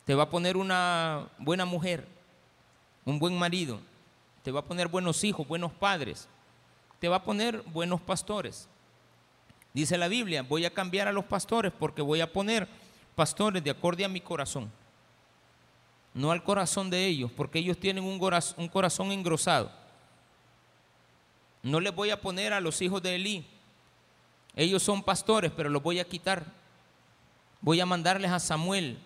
Te 0.05 0.15
va 0.15 0.25
a 0.25 0.31
poner 0.31 0.57
una 0.57 1.29
buena 1.39 1.65
mujer, 1.65 2.07
un 3.05 3.19
buen 3.19 3.37
marido. 3.39 3.81
Te 4.43 4.53
va 4.53 4.61
a 4.61 4.65
poner 4.65 4.89
buenos 4.89 5.25
hijos, 5.25 5.47
buenos 5.47 5.73
padres. 5.73 6.29
Te 7.01 7.09
va 7.09 7.17
a 7.17 7.25
poner 7.25 7.63
buenos 7.63 8.01
pastores. 8.01 8.69
Dice 9.75 9.99
la 9.99 10.09
Biblia, 10.09 10.43
voy 10.43 10.65
a 10.65 10.73
cambiar 10.73 11.09
a 11.09 11.13
los 11.13 11.25
pastores 11.25 11.73
porque 11.79 12.01
voy 12.01 12.21
a 12.21 12.33
poner 12.33 12.69
pastores 13.15 13.63
de 13.63 13.71
acorde 13.71 14.05
a 14.05 14.09
mi 14.09 14.21
corazón 14.21 14.71
no 16.17 16.33
al 16.33 16.43
corazón 16.43 16.89
de 16.89 17.07
ellos, 17.07 17.31
porque 17.31 17.59
ellos 17.59 17.79
tienen 17.79 18.03
un 18.03 18.19
corazón, 18.19 19.13
engrosado. 19.13 19.71
No 21.63 21.79
les 21.79 21.95
voy 21.95 22.09
a 22.09 22.21
poner 22.23 22.55
a 22.55 22.61
los 22.61 22.81
hijos 22.81 23.03
de 23.03 23.17
Elí. 23.17 23.47
Ellos 24.57 24.83
son 24.83 25.03
pastores, 25.03 25.53
pero 25.55 25.69
los 25.69 25.83
voy 25.83 26.01
a 26.01 26.09
quitar. 26.09 26.47
Voy 27.61 27.79
a 27.79 27.87
mandarles 27.87 28.31
a 28.31 28.41
Samuel. 28.41 28.99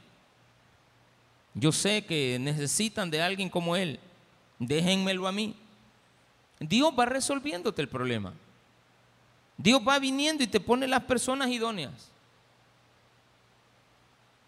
Yo 1.54 1.72
sé 1.72 2.04
que 2.06 2.38
necesitan 2.40 3.10
de 3.10 3.20
alguien 3.20 3.50
como 3.50 3.74
él. 3.74 3.98
Déjenmelo 4.60 5.26
a 5.26 5.32
mí. 5.32 5.56
Dios 6.60 6.94
va 6.96 7.06
resolviéndote 7.06 7.82
el 7.82 7.88
problema. 7.88 8.32
Dios 9.56 9.82
va 9.86 9.98
viniendo 9.98 10.44
y 10.44 10.46
te 10.46 10.60
pone 10.60 10.86
las 10.86 11.02
personas 11.04 11.48
idóneas. 11.48 12.10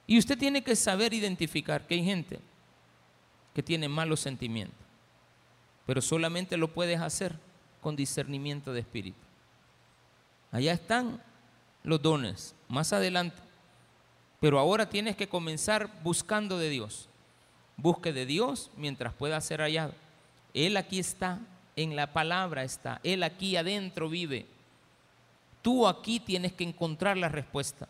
Y 0.06 0.18
usted 0.18 0.38
tiene 0.38 0.62
que 0.62 0.76
saber 0.76 1.12
identificar 1.12 1.86
que 1.86 1.94
hay 1.94 2.04
gente 2.04 2.38
que 3.54 3.62
tiene 3.62 3.88
malos 3.88 4.20
sentimientos. 4.20 4.78
Pero 5.86 6.00
solamente 6.00 6.56
lo 6.56 6.68
puedes 6.68 7.00
hacer 7.00 7.36
con 7.80 7.96
discernimiento 7.96 8.72
de 8.72 8.80
espíritu. 8.80 9.18
Allá 10.52 10.74
están 10.74 11.20
los 11.82 12.00
dones, 12.00 12.54
más 12.68 12.92
adelante. 12.92 13.42
Pero 14.38 14.58
ahora 14.58 14.88
tienes 14.88 15.16
que 15.16 15.28
comenzar 15.28 15.90
buscando 16.02 16.58
de 16.58 16.68
Dios. 16.68 17.08
Busque 17.76 18.12
de 18.12 18.26
Dios 18.26 18.70
mientras 18.76 19.14
pueda 19.14 19.40
ser 19.40 19.60
hallado. 19.60 19.94
Él 20.52 20.76
aquí 20.76 20.98
está, 20.98 21.40
en 21.74 21.96
la 21.96 22.12
palabra 22.12 22.64
está, 22.64 23.00
Él 23.02 23.22
aquí 23.22 23.56
adentro 23.56 24.08
vive. 24.08 24.46
Tú 25.62 25.86
aquí 25.88 26.20
tienes 26.20 26.52
que 26.52 26.64
encontrar 26.64 27.16
la 27.16 27.28
respuesta. 27.28 27.88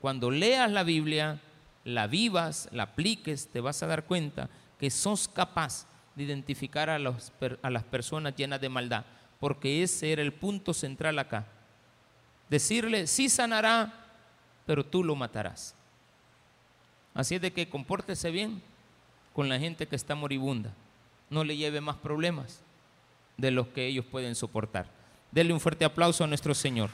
Cuando 0.00 0.30
leas 0.30 0.70
la 0.70 0.84
Biblia, 0.84 1.40
la 1.84 2.06
vivas, 2.06 2.68
la 2.72 2.84
apliques, 2.84 3.48
te 3.48 3.60
vas 3.60 3.82
a 3.82 3.86
dar 3.86 4.04
cuenta 4.04 4.48
que 4.78 4.90
sos 4.90 5.28
capaz 5.28 5.86
de 6.14 6.22
identificar 6.22 6.88
a, 6.88 6.98
los, 6.98 7.32
a 7.60 7.70
las 7.70 7.84
personas 7.84 8.34
llenas 8.36 8.60
de 8.60 8.68
maldad, 8.68 9.04
porque 9.40 9.82
ese 9.82 10.12
era 10.12 10.22
el 10.22 10.32
punto 10.32 10.72
central 10.72 11.18
acá. 11.18 11.46
Decirle, 12.48 13.06
sí 13.06 13.28
sanará, 13.28 13.92
pero 14.66 14.84
tú 14.84 15.04
lo 15.04 15.14
matarás. 15.14 15.74
Así 17.14 17.34
es 17.34 17.40
de 17.40 17.52
que 17.52 17.68
compórtese 17.68 18.30
bien 18.30 18.62
con 19.32 19.48
la 19.48 19.58
gente 19.58 19.86
que 19.86 19.96
está 19.96 20.14
moribunda. 20.14 20.72
No 21.30 21.44
le 21.44 21.56
lleve 21.56 21.80
más 21.80 21.96
problemas 21.96 22.60
de 23.36 23.50
los 23.50 23.68
que 23.68 23.86
ellos 23.86 24.04
pueden 24.04 24.34
soportar. 24.34 24.86
Denle 25.30 25.52
un 25.52 25.60
fuerte 25.60 25.84
aplauso 25.84 26.24
a 26.24 26.26
nuestro 26.26 26.54
Señor. 26.54 26.90